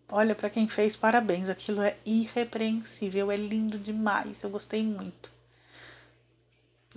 [0.10, 1.50] Olha, para quem fez, parabéns.
[1.50, 4.42] Aquilo é irrepreensível, é lindo demais.
[4.42, 5.37] Eu gostei muito.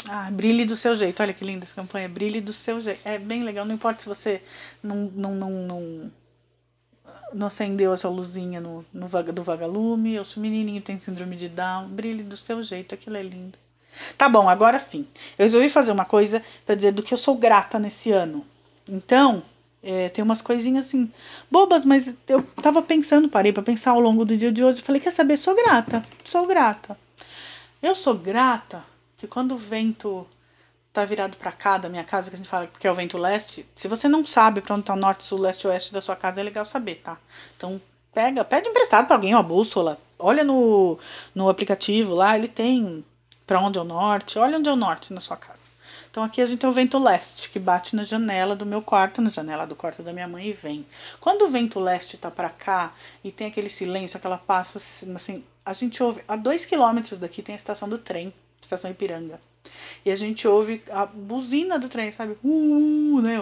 [0.09, 1.23] Ah, brilhe do seu jeito.
[1.23, 2.09] Olha que linda essa campanha.
[2.09, 3.01] Brilhe do seu jeito.
[3.05, 3.65] É bem legal.
[3.65, 4.43] Não importa se você
[4.83, 6.13] não, não, não, não,
[7.33, 10.99] não acendeu a sua luzinha no, no vaga, do vagalume, ou se o menininho tem
[10.99, 11.89] síndrome de Down.
[11.89, 12.95] Brilhe do seu jeito.
[12.95, 13.59] Aquilo é lindo.
[14.17, 15.07] Tá bom, agora sim.
[15.39, 18.47] Eu resolvi fazer uma coisa para dizer do que eu sou grata nesse ano.
[18.89, 19.43] Então,
[19.83, 21.11] é, tem umas coisinhas assim,
[21.51, 24.81] bobas, mas eu tava pensando, parei para pensar ao longo do dia de hoje.
[24.81, 25.37] Falei, quer saber?
[25.37, 26.03] Sou grata.
[26.25, 26.97] Sou grata.
[27.83, 28.90] Eu sou grata
[29.21, 30.27] que quando o vento
[30.95, 33.19] tá virado para cá da minha casa, que a gente fala que é o vento
[33.19, 36.17] leste, se você não sabe para onde tá o norte, sul, leste, oeste da sua
[36.17, 37.19] casa, é legal saber, tá?
[37.55, 37.79] Então,
[38.15, 40.99] pega, pede emprestado para alguém uma bússola, olha no,
[41.35, 43.05] no aplicativo lá, ele tem
[43.47, 45.65] para onde é o norte, olha onde é o norte na sua casa.
[46.11, 49.21] Então aqui a gente tem o vento leste que bate na janela do meu quarto,
[49.21, 50.87] na janela do quarto da minha mãe e vem.
[51.21, 55.73] Quando o vento leste tá para cá e tem aquele silêncio, aquela passa assim, a
[55.73, 59.41] gente ouve a dois quilômetros daqui tem a estação do trem estação Ipiranga.
[60.05, 62.37] E a gente ouve a buzina do trem, sabe?
[62.43, 63.39] Uh, né?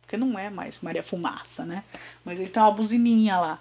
[0.00, 1.84] Porque não é mais Maria Fumaça, né?
[2.24, 3.60] Mas ele tem uma buzininha lá.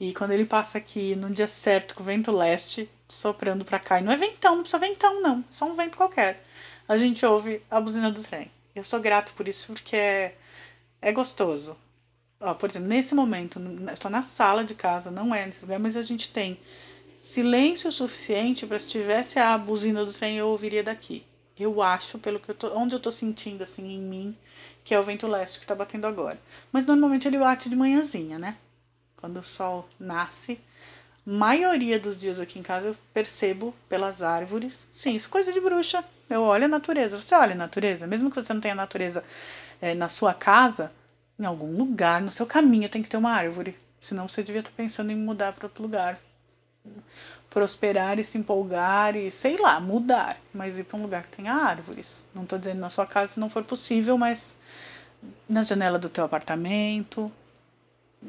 [0.00, 4.00] E quando ele passa aqui no dia certo, com o vento leste soprando pra cá,
[4.00, 6.42] e não é ventão, não precisa ventão, não, é só um vento qualquer.
[6.88, 8.50] A gente ouve a buzina do trem.
[8.74, 10.34] Eu sou grato por isso, porque é,
[11.02, 11.76] é gostoso.
[12.40, 15.78] Ó, por exemplo, nesse momento, eu tô na sala de casa, não é nesse lugar,
[15.78, 16.58] mas a gente tem
[17.20, 21.22] silêncio suficiente para se tivesse a buzina do trem eu ouviria daqui.
[21.58, 24.36] Eu acho, pelo que eu tô, onde eu tô sentindo assim em mim,
[24.82, 26.40] que é o vento leste que tá batendo agora.
[26.72, 28.56] Mas normalmente ele bate de manhãzinha, né?
[29.14, 30.58] Quando o sol nasce.
[31.26, 34.88] Maioria dos dias aqui em casa eu percebo pelas árvores.
[34.90, 36.02] Sim, isso é coisa de bruxa.
[36.30, 37.20] Eu olho a natureza.
[37.20, 39.22] Você olha a natureza, mesmo que você não tenha a natureza
[39.82, 40.90] é, na sua casa,
[41.38, 43.76] em algum lugar, no seu caminho tem que ter uma árvore.
[44.00, 46.18] Senão você devia estar pensando em mudar para outro lugar
[47.48, 51.52] prosperar e se empolgar e, sei lá, mudar, mas ir para um lugar que tenha
[51.52, 52.24] árvores.
[52.34, 54.54] Não estou dizendo na sua casa se não for possível, mas
[55.48, 57.30] na janela do teu apartamento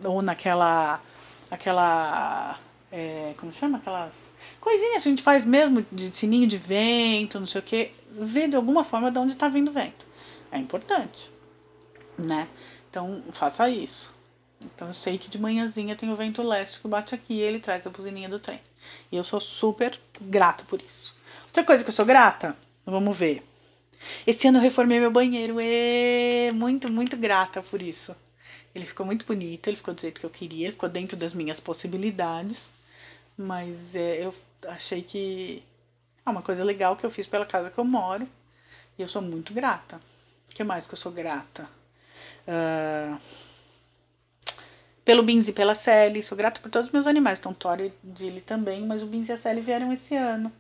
[0.04, 1.02] ou naquela
[1.50, 2.58] aquela
[2.92, 7.48] é, como chama aquelas coisinhas que a gente faz mesmo de sininho de vento, não
[7.48, 10.06] sei o que, ver de alguma forma de onde está vindo o vento.
[10.52, 11.32] É importante,
[12.18, 12.48] né?
[12.90, 14.14] Então faça isso.
[14.64, 17.60] Então eu sei que de manhãzinha tem o vento leste que bate aqui e ele
[17.60, 18.60] traz a buzininha do trem.
[19.12, 21.16] E eu sou super grata por isso.
[21.46, 22.56] Outra coisa que eu sou grata,
[22.86, 23.44] vamos ver.
[24.26, 25.58] Esse ano eu reformei meu banheiro.
[25.60, 28.16] E muito, muito grata por isso.
[28.74, 31.34] Ele ficou muito bonito, ele ficou do jeito que eu queria, ele ficou dentro das
[31.34, 32.70] minhas possibilidades.
[33.38, 34.34] Mas é, eu
[34.68, 35.62] achei que
[36.26, 38.28] é uma coisa legal que eu fiz pela casa que eu moro.
[38.98, 40.00] E eu sou muito grata.
[40.50, 41.68] O que mais que eu sou grata?
[42.48, 43.18] Uh,
[45.04, 46.24] pelo Beans e pela Sally.
[46.24, 47.40] Sou grata por todos os meus animais.
[47.40, 48.86] Então, Tori e Dilly também.
[48.86, 50.52] Mas o Beans e a Sally vieram esse ano.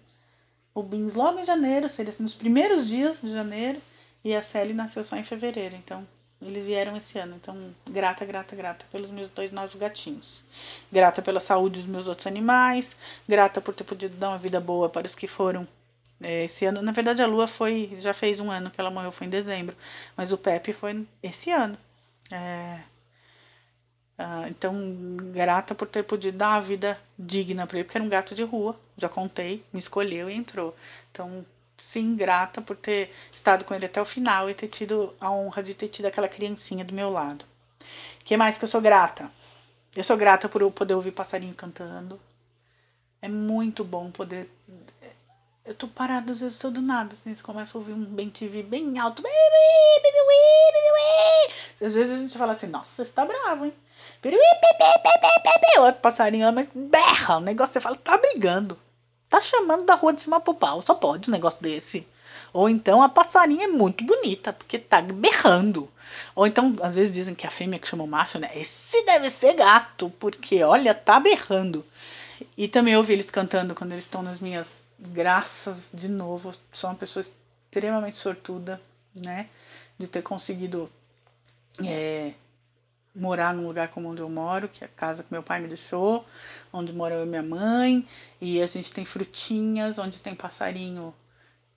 [0.74, 3.80] O Beans logo em janeiro, seria assim, nos primeiros dias de janeiro.
[4.24, 5.76] E a Sally nasceu só em fevereiro.
[5.76, 6.08] Então,
[6.42, 7.36] eles vieram esse ano.
[7.36, 7.56] Então,
[7.89, 10.44] grata, grata, grata pelos meus dois novos gatinhos.
[10.92, 12.98] Grata pela saúde dos meus outros animais.
[13.28, 15.68] Grata por ter podido dar uma vida boa para os que foram
[16.22, 16.82] é, esse ano.
[16.82, 17.96] Na verdade, a Lua foi.
[18.00, 19.76] Já fez um ano que ela morreu, foi em dezembro.
[20.16, 21.78] Mas o Pepe foi esse ano.
[22.32, 22.80] É,
[24.18, 24.80] ah, então,
[25.34, 28.43] grata por ter podido dar uma vida digna para ele, porque era um gato de
[28.43, 28.80] rua.
[28.97, 30.76] Já contei, me escolheu e entrou.
[31.12, 31.45] Então,
[31.78, 35.64] sim, grata por ter estado com ele até o final e ter tido a honra
[35.64, 37.45] de ter tido aquela criancinha do meu lado.
[38.26, 39.32] que mais que eu sou grata?
[39.95, 42.20] Eu sou grata por eu poder ouvir passarinho cantando.
[43.22, 44.49] É muito bom poder.
[45.66, 48.64] Eu tô parada às vezes todo nada, assim, você começa a ouvir um bem TV
[48.64, 49.24] bem alto.
[51.82, 53.74] Às vezes a gente fala assim, nossa, você tá bravo, hein?
[55.80, 58.78] Outro passarinho, mas berra, o negócio você fala, tá brigando.
[59.28, 60.82] Tá chamando da rua de cima pro pau.
[60.82, 62.05] Só pode um negócio desse.
[62.53, 65.89] Ou então a passarinha é muito bonita, porque tá berrando.
[66.36, 68.51] Ou então, às vezes dizem que a fêmea que chama o macho, né?
[68.55, 71.86] Esse deve ser gato, porque olha, tá berrando.
[72.57, 76.53] E também ouvi eles cantando quando eles estão nas minhas graças, de novo.
[76.74, 78.82] Sou uma pessoa extremamente sortuda,
[79.15, 79.47] né?
[79.97, 80.91] De ter conseguido
[81.84, 82.34] é,
[83.14, 85.68] morar num lugar como onde eu moro, que é a casa que meu pai me
[85.68, 86.26] deixou,
[86.72, 88.07] onde mora eu e minha mãe,
[88.39, 91.14] e a gente tem frutinhas, onde tem passarinho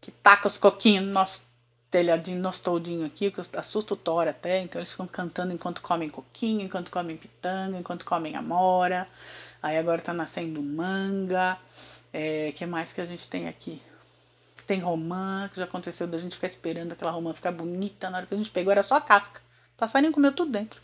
[0.00, 1.42] que taca os coquinhos no nosso
[1.90, 6.10] telhadinho, nosso toldinho aqui, que assusta o Thor até, então eles ficam cantando enquanto comem
[6.10, 9.08] coquinho, enquanto comem pitanga, enquanto comem amora,
[9.62, 11.56] aí agora tá nascendo manga,
[12.12, 13.80] é, que mais que a gente tem aqui?
[14.66, 18.26] Tem romã, que já aconteceu da gente ficar esperando aquela romã ficar bonita, na hora
[18.26, 19.40] que a gente pegou era só a casca,
[19.76, 20.82] passarinho comeu tudo dentro.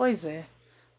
[0.00, 0.44] Pois é.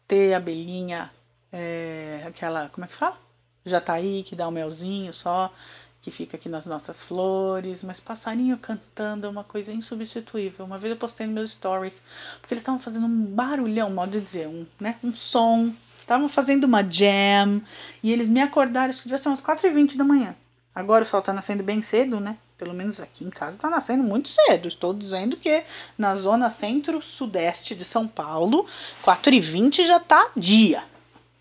[0.06, 1.10] Ter abelhinha,
[1.52, 3.18] é, aquela, como é que fala?
[3.64, 5.52] Jataí, que dá um melzinho só,
[6.00, 10.64] que fica aqui nas nossas flores, mas passarinho cantando é uma coisa insubstituível.
[10.64, 12.00] Uma vez eu postei nos meus stories,
[12.40, 15.74] porque eles estavam fazendo um barulhão, modo de dizer, um, né, um som.
[15.98, 17.60] Estavam fazendo uma jam,
[18.04, 20.36] e eles me acordaram, acho que devia ser umas 4h20 da manhã.
[20.72, 22.38] Agora o sol tá nascendo bem cedo, né?
[22.62, 24.68] Pelo menos aqui em casa tá nascendo muito cedo.
[24.68, 25.64] Estou dizendo que
[25.98, 28.64] na zona centro-sudeste de São Paulo,
[29.04, 30.84] 4h20 já tá dia.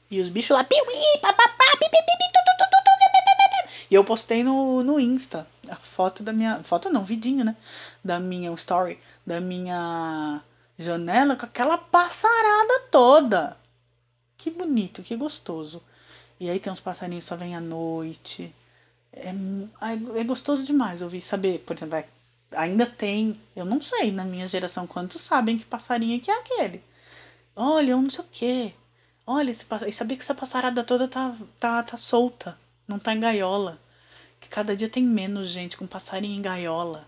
[0.10, 0.66] E os bichos lá.
[3.92, 6.64] E eu postei no, no Insta a foto da minha.
[6.64, 7.56] Foto não, vidinho, né?
[8.04, 8.98] Da minha story.
[9.24, 10.42] Da minha
[10.80, 13.56] janela com aquela passarada toda.
[14.38, 15.84] Que bonito, que gostoso.
[16.40, 18.52] E aí tem uns passarinhos só vêm à noite.
[19.14, 19.34] É,
[20.20, 22.08] é gostoso demais ouvir saber, por exemplo, é,
[22.56, 26.84] ainda tem, eu não sei na minha geração quantos sabem que passarinho que é aquele.
[27.56, 28.74] Olha, eu não sei o quê.
[29.26, 32.58] Olha, esse, e sabia que essa passarada toda tá, tá, tá solta,
[32.88, 33.80] não tá em gaiola.
[34.40, 37.08] Que cada dia tem menos gente com passarinho em gaiola.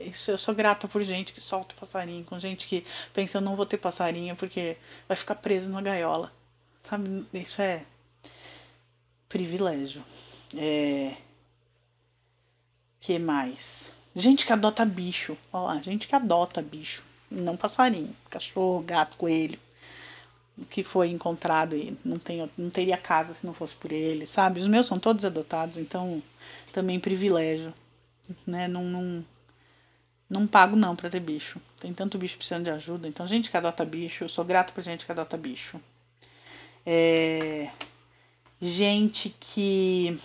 [0.00, 3.56] Isso, eu sou grata por gente que solta passarinho, com gente que pensa eu não
[3.56, 4.76] vou ter passarinho porque
[5.08, 6.32] vai ficar preso numa gaiola.
[6.82, 7.84] Sabe, isso é
[9.28, 10.04] privilégio.
[10.56, 11.16] É.
[13.00, 13.92] Que mais?
[14.14, 15.36] Gente que adota bicho.
[15.52, 17.02] Olha lá, gente que adota bicho.
[17.30, 18.14] Não passarinho.
[18.30, 19.58] Cachorro, gato, coelho.
[20.70, 24.60] Que foi encontrado e não, tem, não teria casa se não fosse por ele, sabe?
[24.60, 26.22] Os meus são todos adotados, então
[26.72, 27.74] também privilégio.
[28.46, 28.68] Né?
[28.68, 29.24] Não, não,
[30.30, 31.60] não pago não pra ter bicho.
[31.80, 33.08] Tem tanto bicho precisando de ajuda.
[33.08, 35.80] Então, gente que adota bicho, eu sou grato por gente que adota bicho.
[36.86, 37.68] É,
[38.60, 40.18] gente que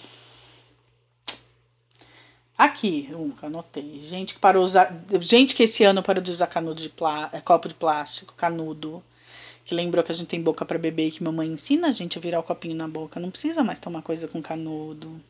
[2.60, 4.02] Aqui, que anotei.
[4.04, 4.94] Gente que parou usar.
[5.22, 9.02] Gente que esse ano parou de usar canudo de plá, é, copo de plástico, canudo.
[9.64, 12.18] Que lembrou que a gente tem boca para beber e que mamãe ensina a gente
[12.18, 13.18] a virar o copinho na boca.
[13.18, 15.22] Não precisa mais tomar coisa com canudo.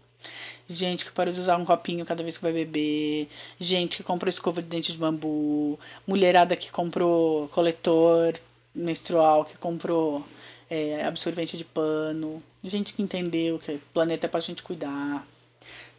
[0.68, 3.30] Gente que parou de usar um copinho cada vez que vai beber.
[3.60, 5.80] Gente que comprou escova de dente de bambu.
[6.08, 8.34] Mulherada que comprou coletor
[8.74, 10.26] menstrual, que comprou
[10.68, 12.42] é, absorvente de pano.
[12.64, 15.24] Gente que entendeu que o planeta é pra gente cuidar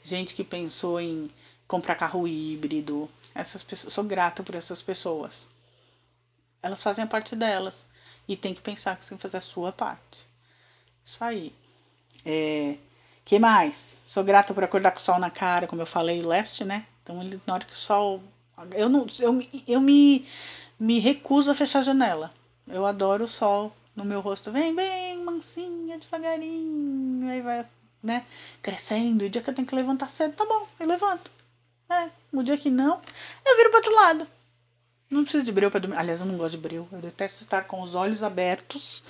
[0.02, 1.30] gente que pensou em
[1.66, 3.08] comprar carro híbrido.
[3.34, 5.48] Essas pessoas, sou grata por essas pessoas.
[6.62, 7.86] Elas fazem a parte delas
[8.28, 10.26] e tem que pensar que você tem que fazer a sua parte.
[11.04, 11.52] Isso aí.
[12.24, 12.76] É,
[13.24, 14.00] que mais?
[14.04, 16.86] Sou grata por acordar com o sol na cara, como eu falei, leste, né?
[17.02, 18.22] Então, ele, na hora que o sol.
[18.74, 20.26] Eu, não, eu, eu me,
[20.78, 22.32] me recuso a fechar a janela.
[22.66, 24.52] Eu adoro o sol no meu rosto.
[24.52, 27.30] Vem, vem, mansinha, devagarinho.
[27.30, 27.66] Aí vai,
[28.02, 28.24] né,
[28.62, 29.24] crescendo.
[29.24, 31.30] O dia que eu tenho que levantar cedo, tá bom, eu levanto.
[31.90, 33.00] É, o dia que não,
[33.44, 34.26] eu viro pro outro lado.
[35.10, 35.96] Não preciso de breu para dormir.
[35.96, 36.88] Aliás, eu não gosto de breu.
[36.92, 39.02] Eu detesto estar com os olhos abertos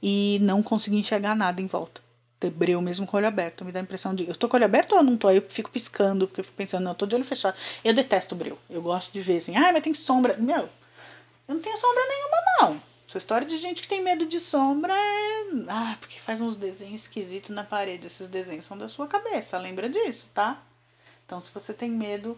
[0.00, 2.00] e não conseguir enxergar nada em volta.
[2.38, 3.64] Ter breu mesmo com o olho aberto.
[3.64, 4.28] Me dá a impressão de.
[4.28, 5.26] Eu tô com o olho aberto ou eu não tô?
[5.26, 7.58] Aí eu fico piscando, porque eu fico pensando, não, eu tô de olho fechado.
[7.84, 8.56] Eu detesto breu.
[8.70, 10.36] Eu gosto de ver assim, ah, mas tem sombra.
[10.36, 10.68] Meu,
[11.48, 12.93] eu não tenho sombra nenhuma, não.
[13.14, 15.44] Essa história de gente que tem medo de sombra é.
[15.68, 18.08] Ah, porque faz uns desenhos esquisitos na parede.
[18.08, 19.56] Esses desenhos são da sua cabeça.
[19.56, 20.60] Lembra disso, tá?
[21.24, 22.36] Então, se você tem medo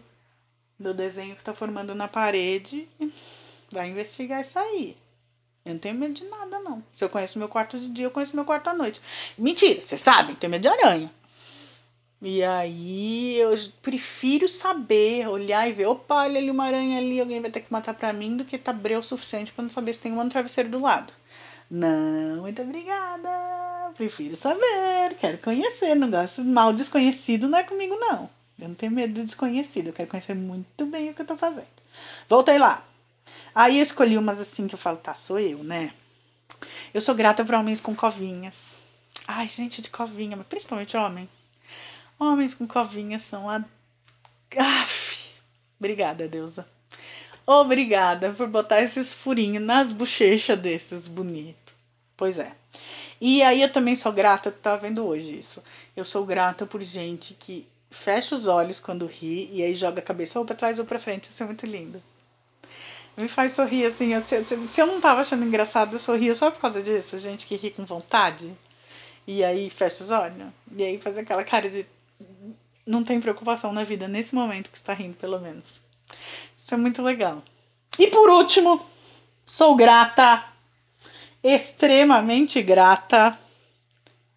[0.77, 2.87] do desenho que tá formando na parede,
[3.73, 4.95] vai investigar isso aí.
[5.65, 6.83] Eu não tenho medo de nada, não.
[6.95, 9.01] Se eu conheço meu quarto de dia, eu conheço meu quarto à noite.
[9.35, 11.11] Mentira, você sabe, tenho medo de aranha.
[12.21, 17.39] E aí eu prefiro saber, olhar e ver, opa, olha ali uma aranha ali, alguém
[17.39, 19.93] vai ter que matar pra mim, do que tá breu o suficiente pra não saber
[19.93, 21.13] se tem um travesseiro do lado.
[21.69, 23.29] Não, muito obrigada.
[23.93, 28.29] Prefiro saber, quero conhecer, não gosto mal desconhecido, não é comigo não.
[28.59, 31.37] Eu não tenho medo do desconhecido, eu quero conhecer muito bem o que eu tô
[31.37, 31.67] fazendo.
[32.27, 32.83] Voltei lá.
[33.53, 35.91] Aí eu escolhi umas assim que eu falo, tá, sou eu, né?
[36.93, 38.79] Eu sou grata por homens com covinhas.
[39.27, 41.29] Ai, gente de covinha, mas principalmente homem.
[42.19, 43.63] Homens com covinhas são a.
[44.57, 45.29] Aff.
[45.79, 46.65] Obrigada, deusa.
[47.45, 51.73] Obrigada por botar esses furinhos nas bochechas desses bonito.
[52.15, 52.51] Pois é.
[53.21, 55.63] E aí eu também sou grata, eu tava vendo hoje isso.
[55.95, 60.03] Eu sou grata por gente que fecha os olhos quando ri e aí joga a
[60.03, 61.25] cabeça ou para trás ou para frente.
[61.25, 62.01] Isso é muito lindo.
[63.15, 64.13] Me faz sorrir assim.
[64.13, 67.17] Eu, se, se, eu não tava achando engraçado, eu sorria só por causa disso.
[67.17, 68.55] Gente que ri com vontade.
[69.25, 70.47] E aí fecha os olhos.
[70.75, 71.85] E aí faz aquela cara de.
[72.85, 75.81] Não tem preocupação na vida nesse momento que está rindo, pelo menos.
[76.57, 77.43] Isso é muito legal.
[77.99, 78.83] E por último,
[79.45, 80.43] sou grata,
[81.43, 83.37] extremamente grata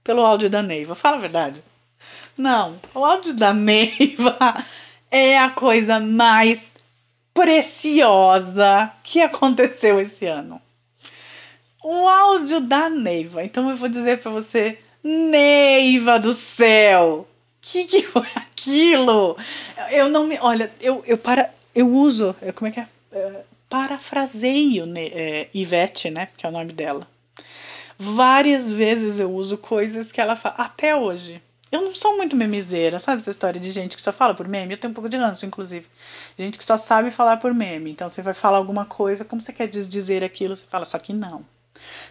[0.02, 0.94] pelo áudio da Neiva.
[0.94, 1.62] Fala a verdade.
[2.36, 4.36] Não, o áudio da Neiva
[5.10, 6.74] é a coisa mais
[7.34, 10.60] preciosa que aconteceu esse ano.
[11.82, 13.44] O áudio da Neiva.
[13.44, 17.26] Então eu vou dizer para você, Neiva do céu,
[17.60, 19.36] que que foi aquilo?
[19.90, 22.88] Eu não me, olha, eu eu para eu uso, como é que é?
[23.12, 26.28] é parafraseio é, Ivete, né?
[26.36, 27.06] Que é o nome dela.
[27.96, 31.40] Várias vezes eu uso coisas que ela fala até hoje.
[31.70, 34.74] Eu não sou muito memezeira, sabe essa história de gente que só fala por meme?
[34.74, 35.86] Eu tenho um pouco de ranço, inclusive.
[36.36, 37.92] Gente que só sabe falar por meme.
[37.92, 40.56] Então você vai falar alguma coisa, como você quer dizer aquilo?
[40.56, 41.44] Você fala, só que não.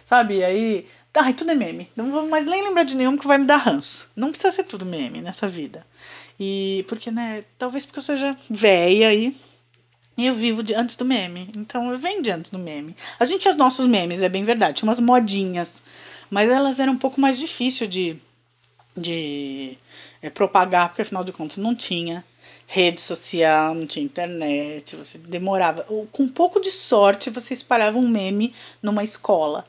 [0.04, 0.38] Sabe?
[0.38, 0.88] E aí.
[1.14, 1.88] Ai, tudo é meme.
[1.96, 4.08] Não vou mais nem lembrar de nenhum que vai me dar ranço.
[4.14, 5.84] Não precisa ser tudo meme nessa vida.
[6.38, 7.44] E porque, né?
[7.58, 9.12] Talvez porque eu seja velha.
[9.14, 9.34] E
[10.18, 11.48] eu vivo de, antes do meme.
[11.56, 12.94] Então eu venho de antes do meme.
[13.18, 14.74] A gente tinha os nossos memes, é bem verdade.
[14.78, 15.82] Tinha umas modinhas.
[16.30, 18.16] Mas elas eram um pouco mais difíceis de
[18.96, 19.78] de
[20.20, 22.24] é, propagar, porque afinal de contas não tinha
[22.66, 25.84] rede social, não tinha internet, você demorava.
[26.12, 29.64] Com um pouco de sorte, você espalhava um meme numa escola.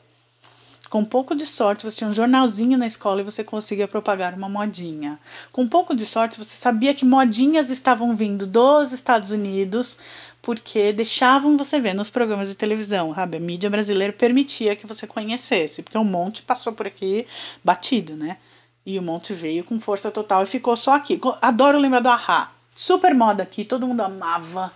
[0.92, 4.34] Com um pouco de sorte, você tinha um jornalzinho na escola e você conseguia propagar
[4.34, 5.18] uma modinha.
[5.50, 9.96] Com um pouco de sorte, você sabia que modinhas estavam vindo dos Estados Unidos
[10.42, 13.38] porque deixavam você ver nos programas de televisão, sabe?
[13.38, 17.26] A mídia brasileira permitia que você conhecesse, porque um monte passou por aqui
[17.64, 18.36] batido, né?
[18.84, 21.18] E o Monte veio com força total e ficou só aqui.
[21.40, 22.52] Adoro lembrar do Ahá.
[22.74, 24.70] Super moda aqui, todo mundo amava.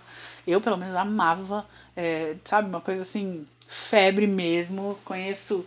[0.47, 1.63] Eu, pelo menos, amava.
[1.95, 4.97] É, sabe, uma coisa assim, febre mesmo.
[5.03, 5.65] Conheço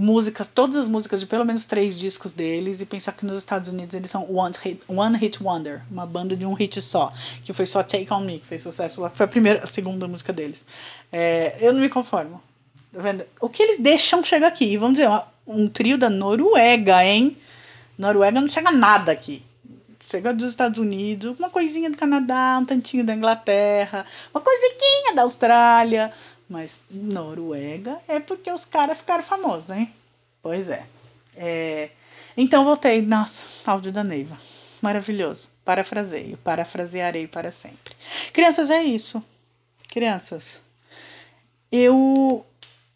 [0.00, 2.80] músicas, todas as músicas de pelo menos três discos deles.
[2.80, 5.82] E pensar que nos Estados Unidos eles são One Hit, One Hit Wonder.
[5.90, 7.12] Uma banda de um hit só.
[7.44, 9.10] Que foi só Take On Me, que fez sucesso lá.
[9.10, 10.64] Foi a primeira, a segunda música deles.
[11.12, 12.42] É, eu não me conformo.
[12.90, 13.24] Tá vendo?
[13.40, 14.76] O que eles deixam chega aqui?
[14.78, 15.10] Vamos dizer,
[15.46, 17.36] um trio da Noruega, hein?
[17.98, 19.42] Noruega não chega nada aqui.
[20.00, 25.22] Chega dos Estados Unidos, uma coisinha do Canadá, um tantinho da Inglaterra, uma coisinha da
[25.22, 26.10] Austrália.
[26.50, 29.88] Mas Noruega é porque os caras ficaram famosos, hein?
[30.42, 30.84] Pois é.
[31.36, 31.90] é.
[32.36, 33.00] Então voltei.
[33.00, 34.36] Nossa, áudio da Neiva.
[34.82, 35.48] Maravilhoso.
[35.64, 36.36] Parafraseio.
[36.38, 37.94] Parafrasearei para sempre.
[38.32, 39.22] Crianças, é isso.
[39.88, 40.60] Crianças,
[41.70, 42.44] eu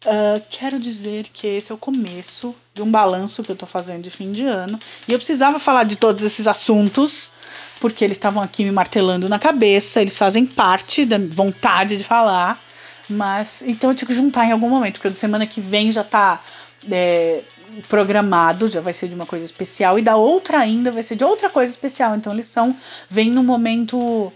[0.05, 4.03] Uh, quero dizer que esse é o começo de um balanço que eu tô fazendo
[4.03, 4.77] de fim de ano.
[5.07, 7.31] E eu precisava falar de todos esses assuntos,
[7.79, 12.63] porque eles estavam aqui me martelando na cabeça, eles fazem parte da vontade de falar.
[13.09, 16.39] Mas então eu tinha que juntar em algum momento, porque semana que vem já tá
[16.91, 17.41] é,
[17.87, 21.23] programado, já vai ser de uma coisa especial, e da outra ainda vai ser de
[21.23, 22.15] outra coisa especial.
[22.15, 22.75] Então eles são,
[23.09, 24.31] vem no momento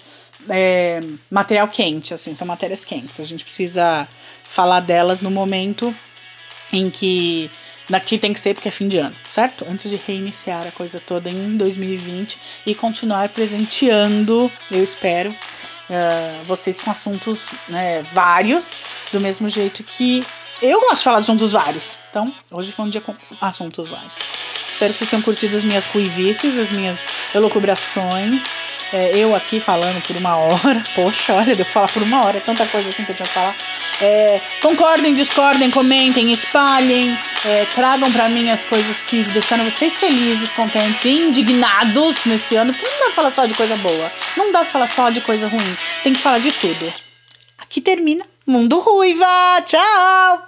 [0.48, 1.00] é,
[1.30, 3.20] material quente, assim, são matérias quentes.
[3.20, 4.08] A gente precisa
[4.44, 5.94] falar delas no momento
[6.72, 7.50] em que
[7.90, 9.66] daqui tem que ser porque é fim de ano, certo?
[9.70, 15.34] Antes de reiniciar a coisa toda em 2020 e continuar presenteando, eu espero,
[15.90, 18.80] uh, vocês com assuntos né, vários,
[19.12, 20.24] do mesmo jeito que
[20.62, 21.96] eu gosto de falar de assuntos vários.
[22.10, 24.14] Então, hoje foi um dia com assuntos vários.
[24.70, 27.00] Espero que vocês tenham curtido as minhas ruivices, as minhas
[27.34, 28.44] elucubrações.
[28.92, 30.84] É, eu aqui falando por uma hora.
[30.96, 32.38] Poxa, olha, deu pra falar por uma hora.
[32.38, 33.56] É tanta coisa assim que eu tinha que falar.
[34.02, 37.18] É, concordem, discordem, comentem, espalhem.
[37.46, 42.74] É, tragam para mim as coisas que deixaram vocês felizes, contentes e indignados nesse ano.
[42.74, 44.12] Porque não dá pra falar só de coisa boa.
[44.36, 45.78] Não dá pra falar só de coisa ruim.
[46.04, 46.94] Tem que falar de tudo.
[47.58, 49.62] Aqui termina Mundo Ruiva.
[49.66, 50.48] Tchau!